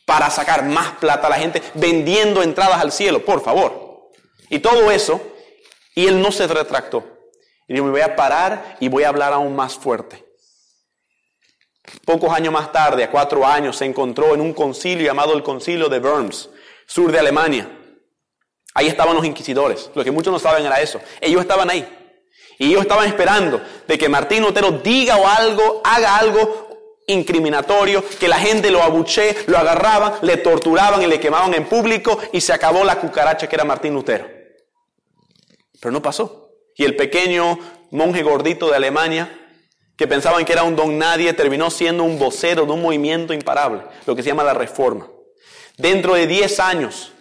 para 0.05 0.29
sacar 0.29 0.63
más 0.63 0.93
plata 0.93 1.27
a 1.27 1.31
la 1.31 1.35
gente, 1.35 1.61
vendiendo 1.73 2.41
entradas 2.41 2.81
al 2.81 2.93
cielo, 2.93 3.25
por 3.25 3.43
favor. 3.43 4.11
Y 4.49 4.59
todo 4.59 4.89
eso, 4.89 5.19
y 5.95 6.07
él 6.07 6.21
no 6.21 6.31
se 6.31 6.47
retractó. 6.47 7.03
Y 7.67 7.73
me 7.73 7.81
voy 7.81 8.01
a 8.01 8.15
parar 8.15 8.77
y 8.79 8.87
voy 8.87 9.03
a 9.03 9.09
hablar 9.09 9.33
aún 9.33 9.57
más 9.57 9.75
fuerte. 9.75 10.23
Pocos 12.05 12.31
años 12.33 12.53
más 12.53 12.71
tarde, 12.71 13.03
a 13.03 13.11
cuatro 13.11 13.45
años, 13.45 13.75
se 13.75 13.83
encontró 13.83 14.33
en 14.33 14.39
un 14.39 14.53
concilio 14.53 15.05
llamado 15.05 15.33
el 15.33 15.43
Concilio 15.43 15.89
de 15.89 15.99
Worms, 15.99 16.49
sur 16.85 17.11
de 17.11 17.19
Alemania. 17.19 17.69
Ahí 18.73 18.87
estaban 18.87 19.15
los 19.15 19.25
inquisidores. 19.25 19.91
Lo 19.93 20.03
que 20.03 20.11
muchos 20.11 20.33
no 20.33 20.39
saben 20.39 20.65
era 20.65 20.81
eso. 20.81 20.99
Ellos 21.21 21.41
estaban 21.41 21.69
ahí. 21.69 21.87
Y 22.57 22.69
ellos 22.69 22.81
estaban 22.81 23.07
esperando 23.07 23.61
de 23.87 23.97
que 23.97 24.09
Martín 24.09 24.43
Lutero 24.43 24.71
diga 24.71 25.17
o 25.17 25.27
algo, 25.27 25.81
haga 25.83 26.17
algo 26.17 26.69
incriminatorio, 27.07 28.03
que 28.19 28.27
la 28.27 28.37
gente 28.37 28.71
lo 28.71 28.81
abuchee, 28.81 29.35
lo 29.47 29.57
agarraban, 29.57 30.13
le 30.21 30.37
torturaban 30.37 31.01
y 31.01 31.07
le 31.07 31.19
quemaban 31.19 31.53
en 31.53 31.65
público 31.65 32.17
y 32.31 32.41
se 32.41 32.53
acabó 32.53 32.83
la 32.83 32.99
cucaracha 32.99 33.47
que 33.47 33.55
era 33.55 33.65
Martín 33.65 33.93
Lutero. 33.93 34.25
Pero 35.79 35.91
no 35.91 36.01
pasó. 36.01 36.49
Y 36.75 36.85
el 36.85 36.95
pequeño 36.95 37.59
monje 37.91 38.23
gordito 38.23 38.69
de 38.69 38.77
Alemania 38.77 39.39
que 39.95 40.07
pensaban 40.07 40.43
que 40.45 40.53
era 40.53 40.63
un 40.63 40.75
don 40.75 40.97
nadie, 40.97 41.33
terminó 41.33 41.69
siendo 41.69 42.03
un 42.03 42.17
vocero 42.17 42.65
de 42.65 42.71
un 42.71 42.81
movimiento 42.81 43.33
imparable, 43.33 43.83
lo 44.05 44.15
que 44.15 44.23
se 44.23 44.29
llama 44.29 44.43
la 44.43 44.53
reforma. 44.53 45.07
Dentro 45.77 46.13
de 46.13 46.27
10 46.27 46.59
años, 46.59 47.13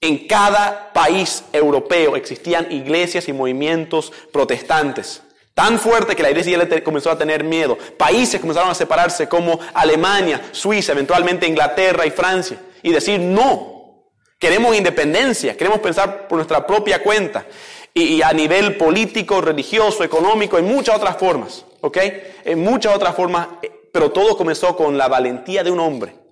en 0.00 0.26
cada 0.26 0.92
país 0.92 1.44
europeo 1.52 2.16
existían 2.16 2.70
iglesias 2.70 3.28
y 3.28 3.32
movimientos 3.32 4.12
protestantes. 4.32 5.22
Tan 5.54 5.78
fuerte 5.78 6.14
que 6.14 6.22
la 6.22 6.30
iglesia 6.30 6.84
comenzó 6.84 7.10
a 7.10 7.16
tener 7.16 7.42
miedo. 7.42 7.78
Países 7.96 8.40
comenzaron 8.40 8.70
a 8.70 8.74
separarse 8.74 9.26
como 9.26 9.58
Alemania, 9.72 10.42
Suiza, 10.52 10.92
eventualmente 10.92 11.46
Inglaterra 11.46 12.04
y 12.04 12.10
Francia. 12.10 12.60
Y 12.82 12.90
decir, 12.92 13.18
no, 13.18 14.04
queremos 14.38 14.76
independencia, 14.76 15.56
queremos 15.56 15.80
pensar 15.80 16.28
por 16.28 16.36
nuestra 16.36 16.66
propia 16.66 17.02
cuenta. 17.02 17.46
Y, 17.94 18.20
a 18.20 18.30
nivel 18.34 18.76
político, 18.76 19.40
religioso, 19.40 20.04
económico, 20.04 20.58
en 20.58 20.66
muchas 20.66 20.96
otras 20.96 21.16
formas. 21.16 21.64
¿Ok? 21.80 21.96
En 22.44 22.62
muchas 22.62 22.94
otras 22.94 23.16
formas. 23.16 23.48
Eh, 23.62 23.72
pero 23.90 24.10
todo 24.10 24.36
comenzó 24.36 24.76
con 24.76 24.98
la 24.98 25.08
valentía 25.08 25.64
de 25.64 25.70
un 25.70 25.80
hombre 25.80 26.25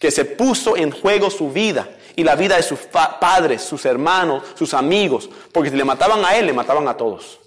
que 0.00 0.10
se 0.10 0.24
puso 0.24 0.76
en 0.76 0.90
juego 0.90 1.30
su 1.30 1.50
vida 1.50 1.88
y 2.16 2.24
la 2.24 2.34
vida 2.34 2.56
de 2.56 2.62
sus 2.62 2.80
padres, 3.20 3.62
sus 3.62 3.84
hermanos, 3.84 4.42
sus 4.54 4.72
amigos. 4.72 5.28
Porque 5.52 5.70
si 5.70 5.76
le 5.76 5.84
mataban 5.84 6.24
a 6.24 6.36
él, 6.36 6.46
le 6.46 6.54
mataban 6.54 6.88
a 6.88 6.96
todos. 6.96 7.38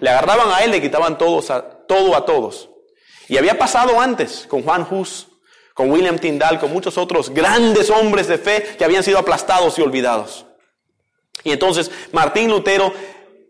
Le 0.00 0.10
agarraban 0.10 0.50
a 0.50 0.64
él, 0.64 0.72
le 0.72 0.82
quitaban 0.82 1.16
todos 1.16 1.50
a, 1.50 1.62
todo 1.62 2.16
a 2.16 2.26
todos. 2.26 2.68
Y 3.28 3.36
había 3.36 3.56
pasado 3.56 4.00
antes 4.00 4.44
con 4.48 4.62
Juan 4.62 4.86
Hus, 4.90 5.28
con 5.72 5.90
William 5.90 6.18
Tyndall, 6.18 6.58
con 6.58 6.72
muchos 6.72 6.98
otros 6.98 7.30
grandes 7.30 7.90
hombres 7.90 8.26
de 8.26 8.38
fe 8.38 8.74
que 8.76 8.84
habían 8.84 9.04
sido 9.04 9.18
aplastados 9.18 9.78
y 9.78 9.82
olvidados. 9.82 10.46
Y 11.44 11.52
entonces 11.52 11.92
Martín 12.10 12.50
Lutero, 12.50 12.92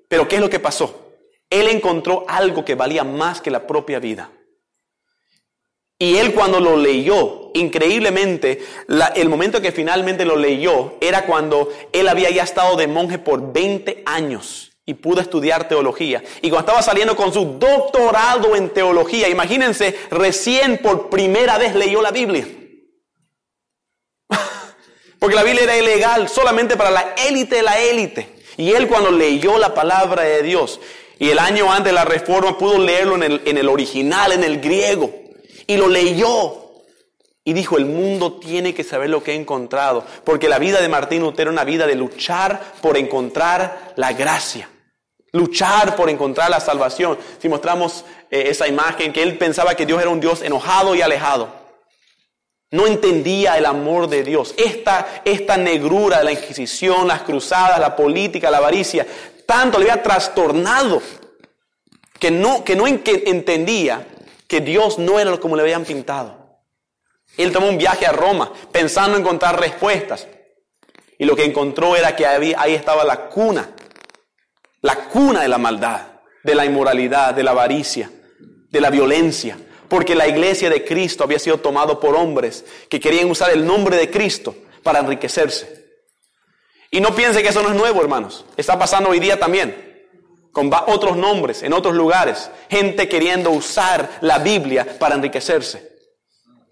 pero 0.07 0.29
¿qué 0.29 0.37
es 0.37 0.43
lo 0.43 0.51
que 0.51 0.61
pasó? 0.61 1.15
Él 1.49 1.69
encontró 1.69 2.27
algo 2.29 2.63
que 2.63 2.75
valía 2.75 3.05
más 3.05 3.41
que 3.41 3.51
la 3.51 3.67
propia 3.67 3.99
vida. 3.99 4.31
Y 5.99 6.17
él 6.17 6.33
cuando 6.33 6.61
lo 6.61 6.77
leyó, 6.77 7.51
increíblemente, 7.55 8.65
el 9.17 9.29
momento 9.29 9.61
que 9.61 9.73
finalmente 9.73 10.25
lo 10.25 10.37
leyó 10.37 10.95
era 11.01 11.27
cuando 11.27 11.71
él 11.93 12.09
había 12.09 12.31
ya 12.31 12.45
estado 12.45 12.77
de 12.77 12.87
monje 12.87 13.19
por 13.19 13.53
20 13.53 14.05
años 14.07 14.71
y 14.87 14.95
pudo 14.95 15.21
estudiar 15.21 15.67
teología. 15.67 16.23
Y 16.41 16.51
cuando 16.51 16.69
estaba 16.69 16.83
saliendo 16.83 17.17
con 17.17 17.33
su 17.33 17.59
doctorado 17.59 18.55
en 18.55 18.71
teología, 18.71 19.29
imagínense, 19.29 19.99
recién 20.11 20.79
por 20.79 21.11
primera 21.11 21.59
vez 21.59 21.75
leyó 21.75 22.01
la 22.01 22.13
Biblia. 22.13 22.47
Porque 25.19 25.35
la 25.35 25.43
Biblia 25.43 25.65
era 25.65 25.77
ilegal 25.77 26.29
solamente 26.29 26.77
para 26.77 26.93
la 26.93 27.15
élite 27.27 27.57
de 27.57 27.63
la 27.63 27.77
élite. 27.81 28.37
Y 28.57 28.71
él 28.71 28.87
cuando 28.87 29.11
leyó 29.11 29.59
la 29.59 29.75
palabra 29.75 30.23
de 30.23 30.45
Dios, 30.45 30.81
y 31.19 31.31
el 31.31 31.41
año 31.41 31.73
antes 31.73 31.87
de 31.87 31.93
la 31.93 32.05
reforma 32.05 32.57
pudo 32.57 32.79
leerlo 32.79 33.17
en 33.17 33.25
el, 33.25 33.43
en 33.45 33.59
el 33.59 33.69
original, 33.69 34.31
en 34.31 34.45
el 34.45 34.61
griego, 34.61 35.13
y 35.69 35.77
lo 35.77 35.87
leyó. 35.87 36.65
Y 37.45 37.53
dijo, 37.53 37.79
el 37.79 37.87
mundo 37.87 38.33
tiene 38.41 38.75
que 38.75 38.83
saber 38.83 39.09
lo 39.09 39.23
que 39.23 39.33
he 39.33 39.37
encontrado, 39.37 40.05
porque 40.25 40.49
la 40.49 40.59
vida 40.59 40.83
de 40.83 40.89
Martín 40.89 41.23
Lutero 41.23 41.51
era 41.51 41.53
una 41.53 41.65
vida 41.65 41.87
de 41.87 41.95
luchar 41.95 42.61
por 42.83 42.97
encontrar 42.97 43.95
la 43.95 44.13
gracia 44.13 44.69
luchar 45.33 45.97
por 45.97 46.11
encontrar 46.11 46.51
la 46.51 46.61
salvación. 46.61 47.19
Si 47.41 47.49
mostramos 47.49 48.05
eh, 48.31 48.47
esa 48.49 48.67
imagen, 48.67 49.13
que 49.13 49.23
él 49.23 49.39
pensaba 49.39 49.75
que 49.75 49.87
Dios 49.87 50.01
era 50.01 50.11
un 50.11 50.21
Dios 50.21 50.43
enojado 50.43 50.95
y 50.95 51.03
alejado. 51.03 51.53
No 52.71 52.87
entendía 52.87 53.57
el 53.57 53.65
amor 53.65 54.09
de 54.09 54.23
Dios. 54.25 54.55
Esta, 54.59 55.23
esta 55.25 55.57
negrura 55.57 56.19
de 56.19 56.25
la 56.25 56.33
Inquisición, 56.33 57.09
las 57.09 57.23
cruzadas, 57.23 57.81
la 57.81 57.97
política, 57.97 58.51
la 58.51 58.59
avaricia, 58.59 59.07
tanto 59.47 59.79
le 59.79 59.91
había 59.91 60.03
trastornado 60.03 61.01
que 62.19 62.31
no, 62.31 62.65
que 62.65 62.77
no 62.77 62.87
entendía 62.87 64.07
que 64.49 64.61
Dios 64.61 64.99
no 64.99 65.21
era 65.21 65.37
como 65.39 65.55
le 65.55 65.63
habían 65.63 65.85
pintado. 65.85 66.61
Él 67.37 67.53
tomó 67.53 67.69
un 67.69 67.79
viaje 67.79 68.07
a 68.07 68.13
Roma 68.13 68.53
pensando 68.73 69.17
encontrar 69.17 69.61
respuestas. 69.61 70.27
Y 71.19 71.25
lo 71.25 71.37
que 71.37 71.45
encontró 71.45 71.95
era 71.95 72.17
que 72.17 72.27
ahí 72.27 72.75
estaba 72.75 73.05
la 73.05 73.29
cuna 73.29 73.75
la 74.81 75.09
cuna 75.09 75.43
de 75.43 75.49
la 75.49 75.59
maldad, 75.59 76.01
de 76.43 76.55
la 76.55 76.65
inmoralidad, 76.65 77.35
de 77.35 77.43
la 77.43 77.51
avaricia, 77.51 78.11
de 78.71 78.81
la 78.81 78.91
violencia, 78.91 79.59
porque 79.89 80.15
la 80.15 80.29
iglesia 80.29 80.71
de 80.71 80.85
Cristo 80.85 81.25
había 81.25 81.39
sido 81.39 81.59
tomado 81.59 81.99
por 81.99 82.15
hombres 82.15 82.65
que 82.89 83.01
querían 83.01 83.31
usar 83.31 83.51
el 83.51 83.67
nombre 83.67 83.97
de 83.97 84.11
Cristo 84.11 84.55
para 84.83 85.01
enriquecerse. 85.01 85.87
Y 86.91 87.01
no 87.01 87.15
piense 87.15 87.43
que 87.43 87.49
eso 87.49 87.63
no 87.63 87.71
es 87.71 87.75
nuevo, 87.75 88.01
hermanos. 88.01 88.45
Está 88.57 88.79
pasando 88.79 89.11
hoy 89.11 89.19
día 89.19 89.39
también, 89.39 89.88
con 90.53 90.71
otros 90.87 91.17
nombres, 91.17 91.63
en 91.63 91.73
otros 91.73 91.95
lugares. 91.95 92.51
Gente 92.69 93.09
queriendo 93.09 93.51
usar 93.51 94.19
la 94.21 94.39
Biblia 94.39 94.99
para 94.99 95.15
enriquecerse. 95.15 95.89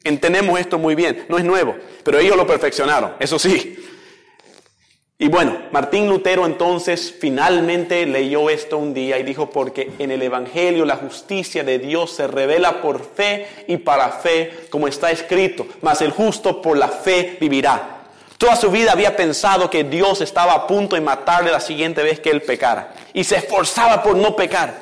Entendemos 0.04 0.58
esto 0.60 0.78
muy 0.78 0.94
bien, 0.94 1.26
no 1.28 1.36
es 1.36 1.44
nuevo, 1.44 1.74
pero 2.04 2.18
ellos 2.18 2.36
lo 2.36 2.46
perfeccionaron, 2.46 3.14
eso 3.18 3.38
sí. 3.38 3.76
Y 5.18 5.28
bueno, 5.28 5.56
Martín 5.72 6.08
Lutero 6.08 6.44
entonces 6.44 7.14
finalmente 7.18 8.04
leyó 8.04 8.50
esto 8.50 8.76
un 8.76 8.92
día 8.92 9.18
y 9.18 9.22
dijo, 9.22 9.48
porque 9.48 9.92
en 9.98 10.10
el 10.10 10.20
Evangelio 10.20 10.84
la 10.84 10.96
justicia 10.96 11.64
de 11.64 11.78
Dios 11.78 12.12
se 12.12 12.26
revela 12.26 12.82
por 12.82 13.02
fe 13.02 13.46
y 13.66 13.78
para 13.78 14.10
fe, 14.10 14.66
como 14.68 14.86
está 14.86 15.10
escrito, 15.10 15.66
mas 15.80 16.02
el 16.02 16.10
justo 16.10 16.60
por 16.60 16.76
la 16.76 16.88
fe 16.88 17.38
vivirá. 17.40 18.04
Toda 18.36 18.56
su 18.56 18.70
vida 18.70 18.92
había 18.92 19.16
pensado 19.16 19.70
que 19.70 19.84
Dios 19.84 20.20
estaba 20.20 20.52
a 20.52 20.66
punto 20.66 20.94
de 20.96 21.00
matarle 21.00 21.50
la 21.50 21.60
siguiente 21.60 22.02
vez 22.02 22.20
que 22.20 22.30
él 22.30 22.42
pecara. 22.42 22.92
Y 23.16 23.24
se 23.24 23.36
esforzaba 23.36 24.02
por 24.02 24.14
no 24.14 24.36
pecar. 24.36 24.74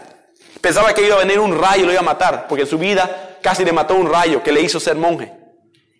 Pensaba 0.60 0.92
que 0.92 1.06
iba 1.06 1.14
a 1.14 1.20
venir 1.20 1.38
un 1.38 1.56
rayo 1.56 1.84
y 1.84 1.86
lo 1.86 1.92
iba 1.92 2.00
a 2.00 2.04
matar, 2.04 2.48
porque 2.48 2.62
en 2.62 2.68
su 2.68 2.78
vida 2.78 3.38
casi 3.40 3.64
le 3.64 3.70
mató 3.70 3.94
un 3.94 4.10
rayo 4.10 4.42
que 4.42 4.50
le 4.50 4.60
hizo 4.60 4.80
ser 4.80 4.96
monje. 4.96 5.32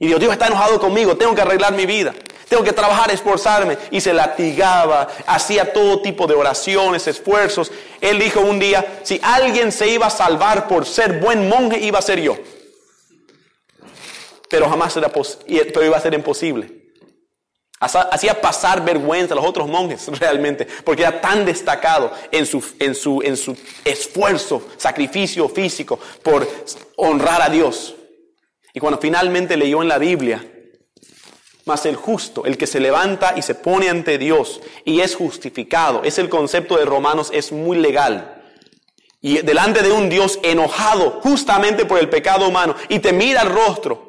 Y 0.01 0.09
Dios, 0.09 0.19
Dios 0.19 0.33
está 0.33 0.49
enojado 0.49 0.81
conmigo, 0.81 1.17
tengo 1.17 1.33
que 1.33 1.43
arreglar 1.43 1.75
mi 1.75 1.87
vida. 1.87 2.13
Tengo 2.49 2.65
que 2.65 2.73
trabajar, 2.73 3.13
esforzarme. 3.13 3.79
Y 3.93 4.01
se 4.01 4.13
latigaba, 4.13 5.07
hacía 5.29 5.73
todo 5.73 6.03
tipo 6.03 6.27
de 6.27 6.35
oraciones, 6.35 7.07
esfuerzos. 7.07 7.71
Él 8.01 8.19
dijo 8.19 8.41
un 8.41 8.59
día, 8.59 9.01
si 9.05 9.21
alguien 9.23 9.71
se 9.71 9.87
iba 9.87 10.07
a 10.07 10.11
salvar 10.11 10.67
por 10.67 10.87
ser 10.87 11.21
buen 11.21 11.49
monje, 11.49 11.79
iba 11.79 12.01
a 12.01 12.03
ser 12.03 12.21
yo. 12.21 12.37
Pero 14.51 14.69
jamás 14.69 14.97
era 14.97 15.09
pero 15.09 15.85
iba 15.85 15.97
a 15.97 16.01
ser 16.01 16.15
imposible. 16.15 16.84
Hacía 17.81 18.41
pasar 18.41 18.85
vergüenza 18.85 19.35
a 19.35 19.37
los 19.37 19.45
otros 19.45 19.69
monjes 19.69 20.07
realmente, 20.19 20.67
porque 20.85 21.03
era 21.03 21.21
tan 21.21 21.45
destacado 21.45 22.13
en 22.31 22.47
su, 22.47 23.57
esfuerzo, 23.85 24.69
sacrificio 24.77 25.49
físico 25.49 25.99
por 26.23 26.49
honrar 26.97 27.43
a 27.43 27.51
Dios. 27.51 27.95
Y 28.73 28.81
cuando 28.81 28.99
finalmente 29.01 29.57
leyó 29.57 29.83
en 29.83 29.89
la 29.89 29.99
Biblia 29.99 30.51
mas 31.67 31.87
el 31.87 31.97
justo, 31.97 32.45
el 32.45 32.59
que 32.59 32.67
se 32.67 32.79
levanta 32.79 33.33
y 33.37 33.43
se 33.43 33.55
pone 33.55 33.89
ante 33.89 34.19
Dios 34.19 34.61
y 34.85 35.01
es 35.01 35.15
justificado, 35.15 36.03
es 36.05 36.19
el 36.19 36.29
concepto 36.29 36.77
de 36.77 36.85
Romanos, 36.85 37.31
es 37.33 37.53
muy 37.53 37.79
legal. 37.79 38.43
Y 39.23 39.39
delante 39.39 39.83
de 39.83 39.91
un 39.91 40.11
Dios 40.11 40.39
enojado 40.43 41.23
justamente 41.23 41.87
por 41.87 41.99
el 41.99 42.11
pecado 42.11 42.47
humano 42.47 42.75
y 42.91 42.99
te 42.99 43.15
mira 43.15 43.41
al 43.41 43.49
rostro 43.49 44.04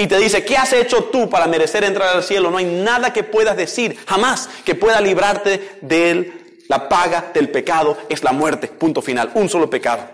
y 0.00 0.06
te 0.06 0.16
dice, 0.16 0.42
¿qué 0.46 0.56
has 0.56 0.72
hecho 0.72 1.04
tú 1.04 1.28
para 1.28 1.46
merecer 1.46 1.84
entrar 1.84 2.16
al 2.16 2.22
cielo? 2.22 2.50
No 2.50 2.56
hay 2.56 2.64
nada 2.64 3.12
que 3.12 3.22
puedas 3.22 3.54
decir, 3.54 3.98
jamás 4.06 4.48
que 4.64 4.74
pueda 4.74 4.98
librarte 4.98 5.76
de 5.82 6.10
él. 6.10 6.56
La 6.70 6.88
paga 6.88 7.30
del 7.34 7.50
pecado 7.50 7.98
es 8.08 8.24
la 8.24 8.32
muerte, 8.32 8.68
punto 8.68 9.02
final, 9.02 9.30
un 9.34 9.50
solo 9.50 9.68
pecado. 9.68 10.08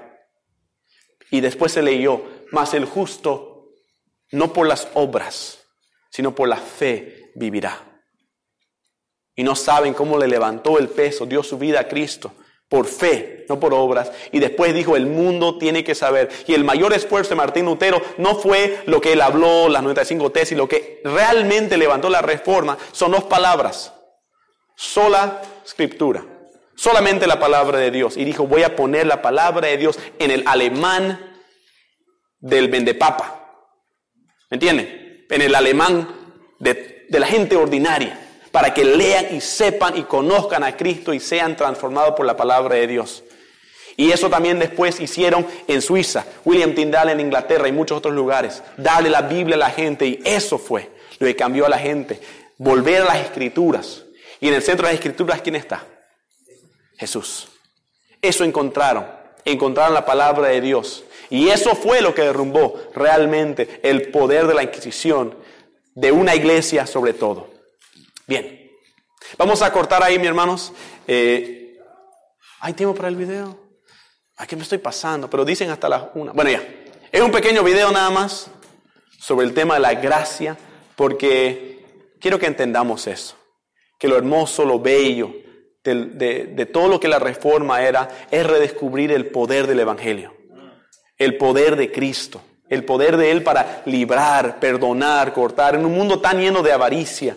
Y 1.30 1.40
después 1.40 1.70
se 1.70 1.82
leyó, 1.82 2.20
mas 2.50 2.74
el 2.74 2.84
justo, 2.84 3.68
no 4.32 4.52
por 4.52 4.66
las 4.66 4.88
obras, 4.94 5.60
sino 6.10 6.34
por 6.34 6.48
la 6.48 6.56
fe 6.56 7.30
vivirá. 7.36 8.02
Y 9.36 9.44
no 9.44 9.54
saben 9.54 9.94
cómo 9.94 10.18
le 10.18 10.26
levantó 10.26 10.80
el 10.80 10.88
peso, 10.88 11.26
dio 11.26 11.44
su 11.44 11.58
vida 11.58 11.78
a 11.78 11.86
Cristo, 11.86 12.32
por 12.68 12.86
fe, 12.86 13.44
no 13.48 13.60
por 13.60 13.72
obras. 13.74 14.10
Y 14.32 14.38
después 14.38 14.74
dijo, 14.74 14.96
el 14.96 15.06
mundo 15.06 15.58
tiene 15.58 15.84
que 15.84 15.94
saber. 15.94 16.30
Y 16.46 16.54
el 16.54 16.64
mayor 16.64 16.92
esfuerzo 16.92 17.30
de 17.30 17.36
Martín 17.36 17.66
Lutero 17.66 18.00
no 18.18 18.34
fue 18.34 18.80
lo 18.86 19.00
que 19.00 19.12
él 19.12 19.20
habló, 19.20 19.68
las 19.68 19.82
95 19.82 20.30
tesis, 20.30 20.56
lo 20.56 20.68
que 20.68 21.00
realmente 21.04 21.76
levantó 21.76 22.08
la 22.08 22.22
reforma 22.22 22.76
son 22.92 23.12
dos 23.12 23.24
palabras. 23.24 23.92
Sola 24.76 25.42
escritura. 25.64 26.24
Solamente 26.74 27.26
la 27.26 27.40
palabra 27.40 27.78
de 27.78 27.90
Dios. 27.90 28.16
Y 28.16 28.24
dijo, 28.24 28.46
voy 28.46 28.62
a 28.62 28.76
poner 28.76 29.06
la 29.06 29.22
palabra 29.22 29.68
de 29.68 29.78
Dios 29.78 29.98
en 30.18 30.30
el 30.30 30.42
alemán 30.46 31.38
del 32.38 32.68
vendepapa. 32.68 33.42
¿Me 34.50 34.56
entienden? 34.56 35.06
en 35.30 35.42
el 35.42 35.54
alemán 35.54 36.08
de, 36.58 37.06
la 37.10 37.26
gente 37.26 37.56
ordinaria, 37.56 38.25
para 38.56 38.72
que 38.72 38.86
lean 38.86 39.34
y 39.34 39.42
sepan 39.42 39.98
y 39.98 40.04
conozcan 40.04 40.64
a 40.64 40.78
Cristo 40.78 41.12
y 41.12 41.20
sean 41.20 41.58
transformados 41.58 42.14
por 42.14 42.24
la 42.24 42.38
palabra 42.38 42.76
de 42.76 42.86
Dios. 42.86 43.22
Y 43.98 44.12
eso 44.12 44.30
también 44.30 44.58
después 44.58 44.98
hicieron 44.98 45.46
en 45.68 45.82
Suiza, 45.82 46.24
William 46.42 46.74
Tyndall 46.74 47.10
en 47.10 47.20
Inglaterra 47.20 47.68
y 47.68 47.72
muchos 47.72 47.98
otros 47.98 48.14
lugares. 48.14 48.62
Darle 48.78 49.10
la 49.10 49.20
Biblia 49.20 49.56
a 49.56 49.58
la 49.58 49.68
gente 49.68 50.06
y 50.06 50.22
eso 50.24 50.56
fue 50.56 50.88
lo 51.18 51.26
que 51.26 51.36
cambió 51.36 51.66
a 51.66 51.68
la 51.68 51.78
gente. 51.78 52.18
Volver 52.56 53.02
a 53.02 53.04
las 53.04 53.18
escrituras. 53.18 54.04
Y 54.40 54.48
en 54.48 54.54
el 54.54 54.62
centro 54.62 54.86
de 54.86 54.94
las 54.94 55.00
escrituras, 55.00 55.42
¿quién 55.42 55.56
está? 55.56 55.84
Jesús. 56.96 57.48
Eso 58.22 58.42
encontraron. 58.42 59.06
encontraran 59.44 59.92
la 59.92 60.06
palabra 60.06 60.48
de 60.48 60.62
Dios. 60.62 61.04
Y 61.28 61.50
eso 61.50 61.74
fue 61.74 62.00
lo 62.00 62.14
que 62.14 62.22
derrumbó 62.22 62.80
realmente 62.94 63.80
el 63.82 64.10
poder 64.10 64.46
de 64.46 64.54
la 64.54 64.62
Inquisición 64.62 65.34
de 65.94 66.10
una 66.10 66.34
iglesia 66.34 66.86
sobre 66.86 67.12
todo. 67.12 67.54
Bien, 68.28 68.72
vamos 69.38 69.62
a 69.62 69.72
cortar 69.72 70.02
ahí, 70.02 70.18
mis 70.18 70.26
hermanos. 70.26 70.72
Eh, 71.06 71.78
¿Hay 72.58 72.72
tiempo 72.72 72.92
para 72.92 73.06
el 73.06 73.14
video? 73.14 73.56
Aquí 74.36 74.56
me 74.56 74.62
estoy 74.62 74.78
pasando, 74.78 75.30
pero 75.30 75.44
dicen 75.44 75.70
hasta 75.70 75.88
las 75.88 76.06
una. 76.14 76.32
Bueno, 76.32 76.50
ya. 76.50 76.60
Es 77.12 77.20
un 77.20 77.30
pequeño 77.30 77.62
video 77.62 77.92
nada 77.92 78.10
más 78.10 78.50
sobre 79.20 79.46
el 79.46 79.54
tema 79.54 79.74
de 79.74 79.80
la 79.80 79.94
gracia, 79.94 80.56
porque 80.96 81.84
quiero 82.20 82.36
que 82.40 82.46
entendamos 82.46 83.06
eso. 83.06 83.36
Que 83.96 84.08
lo 84.08 84.16
hermoso, 84.16 84.64
lo 84.64 84.80
bello 84.80 85.32
de 85.84 86.68
todo 86.72 86.88
lo 86.88 86.98
que 86.98 87.06
la 87.06 87.20
reforma 87.20 87.80
era, 87.82 88.08
es 88.32 88.44
redescubrir 88.44 89.12
el 89.12 89.26
poder 89.26 89.68
del 89.68 89.78
Evangelio. 89.78 90.34
El 91.16 91.36
poder 91.36 91.76
de 91.76 91.92
Cristo. 91.92 92.42
El 92.68 92.84
poder 92.84 93.16
de 93.16 93.30
Él 93.30 93.44
para 93.44 93.82
librar, 93.86 94.58
perdonar, 94.58 95.32
cortar. 95.32 95.76
En 95.76 95.86
un 95.86 95.94
mundo 95.94 96.20
tan 96.20 96.40
lleno 96.40 96.60
de 96.64 96.72
avaricia, 96.72 97.36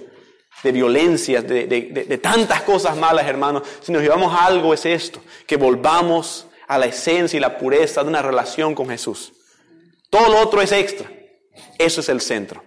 de 0.63 0.71
violencia, 0.71 1.41
de, 1.41 1.67
de 1.67 2.17
tantas 2.17 2.61
cosas 2.63 2.97
malas, 2.97 3.25
hermanos. 3.27 3.63
Si 3.81 3.91
nos 3.91 4.01
llevamos 4.01 4.33
a 4.33 4.45
algo 4.45 4.73
es 4.73 4.85
esto, 4.85 5.21
que 5.47 5.57
volvamos 5.57 6.47
a 6.67 6.77
la 6.77 6.85
esencia 6.85 7.37
y 7.37 7.39
la 7.39 7.57
pureza 7.57 8.03
de 8.03 8.09
una 8.09 8.21
relación 8.21 8.75
con 8.75 8.89
Jesús. 8.89 9.33
Todo 10.09 10.29
lo 10.29 10.39
otro 10.39 10.61
es 10.61 10.71
extra. 10.71 11.09
Eso 11.77 12.01
es 12.01 12.09
el 12.09 12.21
centro. 12.21 12.63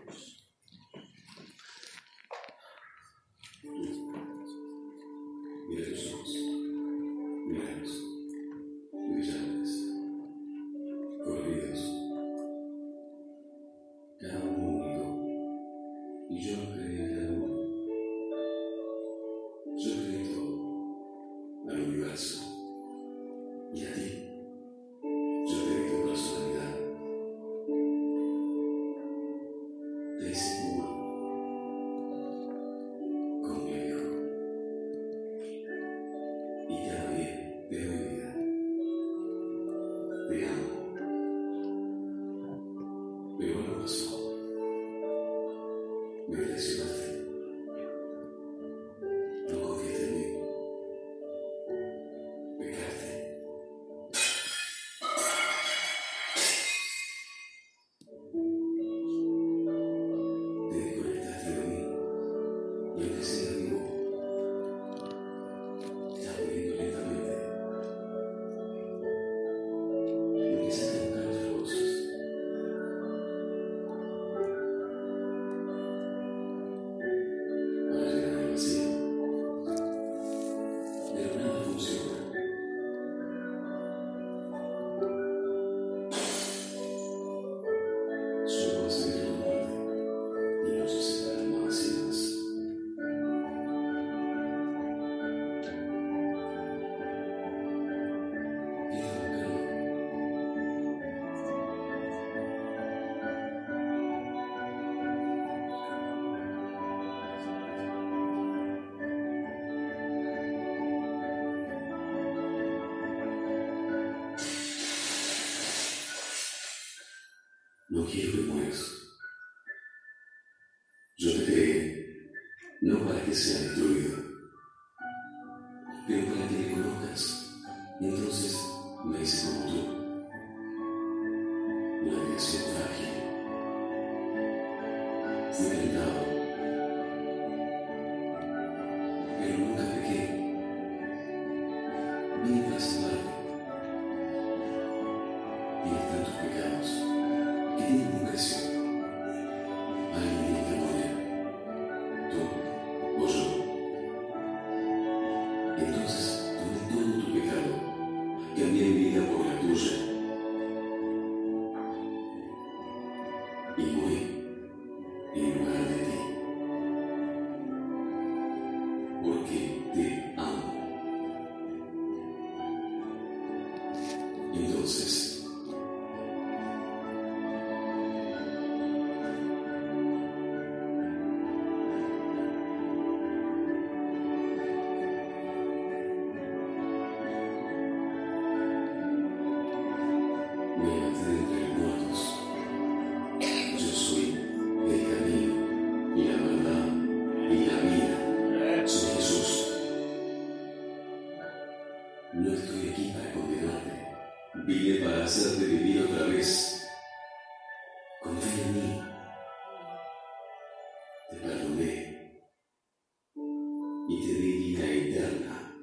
Y 214.13 214.27
di 214.27 214.53
vida 214.59 214.85
eterna. 214.85 215.75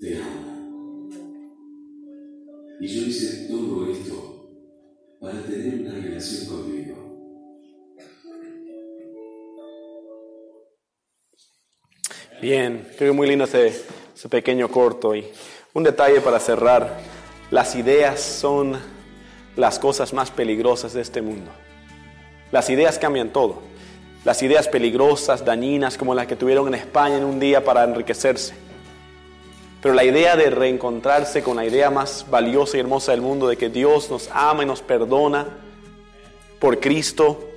Te 0.00 0.16
amo. 0.16 1.08
Y 2.80 2.86
yo 2.88 3.06
hice 3.06 3.46
todo 3.48 3.92
esto 3.92 4.50
para 5.20 5.40
tener 5.42 5.80
una 5.82 5.94
relación 5.94 6.46
conmigo. 6.46 6.96
Bien, 12.42 12.88
creo 12.96 13.12
que 13.12 13.16
muy 13.16 13.28
lindo 13.28 13.44
ese, 13.44 13.68
ese 13.68 14.28
pequeño 14.28 14.68
corto. 14.68 15.14
Y 15.14 15.26
un 15.72 15.84
detalle 15.84 16.20
para 16.20 16.40
cerrar, 16.40 16.98
las 17.52 17.76
ideas 17.76 18.20
son 18.20 18.76
las 19.56 19.78
cosas 19.78 20.12
más 20.12 20.32
peligrosas 20.32 20.94
de 20.94 21.02
este 21.02 21.22
mundo. 21.22 21.52
Las 22.50 22.70
ideas 22.70 22.98
cambian 22.98 23.32
todo. 23.32 23.70
Las 24.24 24.42
ideas 24.42 24.68
peligrosas, 24.68 25.44
dañinas, 25.44 25.96
como 25.96 26.14
las 26.14 26.26
que 26.26 26.36
tuvieron 26.36 26.68
en 26.68 26.74
España 26.74 27.16
en 27.16 27.24
un 27.24 27.40
día 27.40 27.64
para 27.64 27.84
enriquecerse. 27.84 28.54
Pero 29.80 29.94
la 29.94 30.04
idea 30.04 30.36
de 30.36 30.50
reencontrarse 30.50 31.42
con 31.42 31.56
la 31.56 31.64
idea 31.64 31.90
más 31.90 32.26
valiosa 32.28 32.76
y 32.76 32.80
hermosa 32.80 33.12
del 33.12 33.22
mundo, 33.22 33.48
de 33.48 33.56
que 33.56 33.70
Dios 33.70 34.10
nos 34.10 34.28
ama 34.32 34.62
y 34.62 34.66
nos 34.66 34.82
perdona 34.82 35.46
por 36.58 36.78
Cristo, 36.80 37.48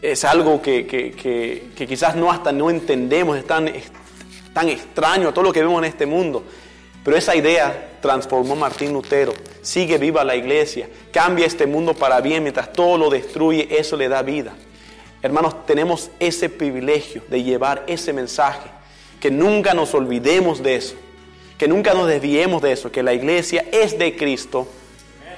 es 0.00 0.24
algo 0.24 0.62
que, 0.62 0.86
que- 0.86 1.10
que- 1.12 1.86
quizás 1.86 2.16
no 2.16 2.30
hasta 2.32 2.50
no 2.50 2.70
entendemos, 2.70 3.36
es 3.36 3.46
tan, 3.46 3.70
tan 4.54 4.70
extraño 4.70 5.28
a 5.28 5.34
todo 5.34 5.44
lo 5.44 5.52
que 5.52 5.60
vemos 5.60 5.82
en 5.82 5.88
este 5.90 6.06
mundo. 6.06 6.42
Pero 7.04 7.14
esa 7.16 7.36
idea 7.36 7.98
transformó 8.00 8.54
a 8.54 8.56
Martín 8.56 8.94
Lutero. 8.94 9.34
Sigue 9.60 9.98
viva 9.98 10.24
la 10.24 10.36
iglesia, 10.36 10.88
cambia 11.12 11.44
este 11.44 11.66
mundo 11.66 11.92
para 11.92 12.22
bien 12.22 12.42
mientras 12.42 12.72
todo 12.72 12.96
lo 12.96 13.10
destruye, 13.10 13.68
eso 13.70 13.98
le 13.98 14.08
da 14.08 14.22
vida. 14.22 14.54
Hermanos, 15.22 15.66
tenemos 15.66 16.10
ese 16.18 16.48
privilegio 16.48 17.22
de 17.28 17.42
llevar 17.42 17.84
ese 17.86 18.12
mensaje, 18.12 18.70
que 19.20 19.30
nunca 19.30 19.74
nos 19.74 19.94
olvidemos 19.94 20.62
de 20.62 20.76
eso, 20.76 20.94
que 21.58 21.68
nunca 21.68 21.92
nos 21.92 22.08
desviemos 22.08 22.62
de 22.62 22.72
eso, 22.72 22.90
que 22.90 23.02
la 23.02 23.12
iglesia 23.12 23.66
es 23.70 23.98
de 23.98 24.16
Cristo 24.16 24.66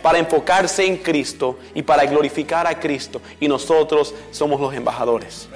para 0.02 0.18
enfocarse 0.18 0.86
en 0.86 0.98
Cristo 0.98 1.58
y 1.74 1.82
para 1.82 2.04
glorificar 2.04 2.66
a 2.66 2.78
Cristo 2.78 3.20
y 3.40 3.48
nosotros 3.48 4.14
somos 4.30 4.60
los 4.60 4.72
embajadores 4.74 5.48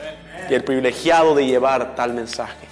y 0.48 0.54
el 0.54 0.64
privilegiado 0.64 1.34
de 1.34 1.46
llevar 1.46 1.94
tal 1.94 2.14
mensaje. 2.14 2.66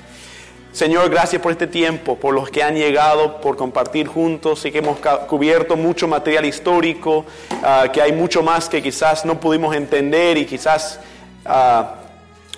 Señor, 0.72 1.08
gracias 1.08 1.40
por 1.40 1.52
este 1.52 1.68
tiempo, 1.68 2.16
por 2.16 2.34
los 2.34 2.50
que 2.50 2.64
han 2.64 2.74
llegado, 2.74 3.40
por 3.40 3.56
compartir 3.56 4.08
juntos 4.08 4.64
y 4.64 4.72
que 4.72 4.78
hemos 4.78 4.98
cubierto 5.28 5.76
mucho 5.76 6.08
material 6.08 6.44
histórico, 6.46 7.24
ah, 7.62 7.86
que 7.92 8.02
hay 8.02 8.10
mucho 8.10 8.42
más 8.42 8.68
que 8.68 8.82
quizás 8.82 9.24
no 9.24 9.38
pudimos 9.38 9.76
entender 9.76 10.36
y 10.36 10.46
quizás 10.46 10.98
ah, 11.44 11.96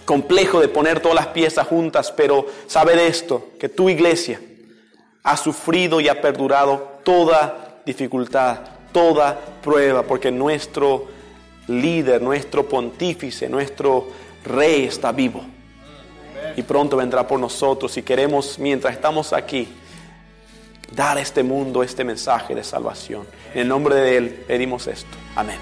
complejo 0.04 0.60
de 0.60 0.68
poner 0.68 1.00
todas 1.00 1.16
las 1.16 1.26
piezas 1.28 1.66
juntas, 1.66 2.12
pero 2.12 2.46
saber 2.66 2.98
esto, 2.98 3.50
que 3.58 3.68
tu 3.68 3.88
iglesia 3.88 4.40
ha 5.22 5.36
sufrido 5.36 6.00
y 6.00 6.08
ha 6.08 6.20
perdurado 6.20 7.00
toda 7.02 7.80
dificultad, 7.84 8.58
toda 8.92 9.38
prueba, 9.62 10.02
porque 10.02 10.30
nuestro 10.30 11.06
líder, 11.68 12.22
nuestro 12.22 12.68
pontífice, 12.68 13.48
nuestro 13.48 14.06
rey 14.44 14.84
está 14.84 15.12
vivo 15.12 15.42
y 16.56 16.62
pronto 16.62 16.96
vendrá 16.96 17.26
por 17.26 17.40
nosotros 17.40 17.96
y 17.96 18.02
queremos, 18.02 18.58
mientras 18.58 18.94
estamos 18.94 19.32
aquí, 19.32 19.68
dar 20.92 21.18
a 21.18 21.20
este 21.20 21.42
mundo 21.42 21.82
este 21.82 22.04
mensaje 22.04 22.54
de 22.54 22.62
salvación. 22.62 23.26
En 23.52 23.62
el 23.62 23.68
nombre 23.68 23.96
de 23.96 24.16
Él 24.16 24.44
pedimos 24.46 24.86
esto. 24.86 25.16
Amén. 25.34 25.58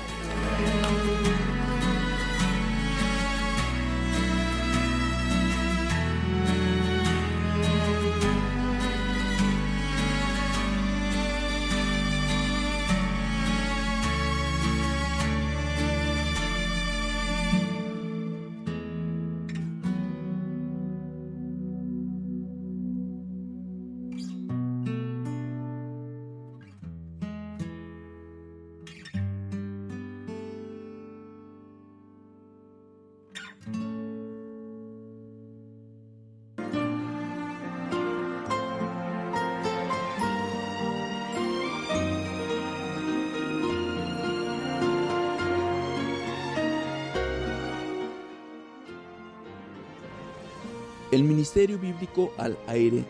El 51.14 51.22
Ministerio 51.22 51.78
Bíblico 51.78 52.32
al 52.38 52.58
Aire 52.66 53.04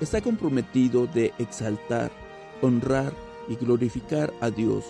está 0.00 0.20
comprometido 0.20 1.08
de 1.08 1.32
exaltar, 1.40 2.12
honrar 2.62 3.12
y 3.48 3.56
glorificar 3.56 4.32
a 4.40 4.50
Dios 4.50 4.84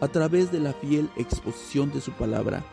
a 0.00 0.06
través 0.06 0.52
de 0.52 0.60
la 0.60 0.74
fiel 0.74 1.10
exposición 1.16 1.90
de 1.90 2.00
su 2.00 2.12
palabra. 2.12 2.64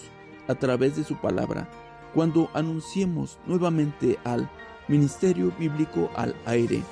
a 0.48 0.56
través 0.56 0.96
de 0.96 1.04
su 1.04 1.16
palabra 1.16 1.70
cuando 2.14 2.50
anunciemos 2.54 3.40
nuevamente 3.48 4.20
al 4.24 4.50
Ministerio 4.88 5.52
Bíblico 5.58 6.10
al 6.16 6.36
Aire. 6.46 6.84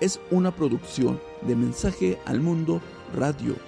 Es 0.00 0.20
una 0.30 0.50
producción 0.50 1.20
de 1.42 1.56
Mensaje 1.56 2.18
al 2.24 2.40
Mundo 2.40 2.80
Radio. 3.14 3.67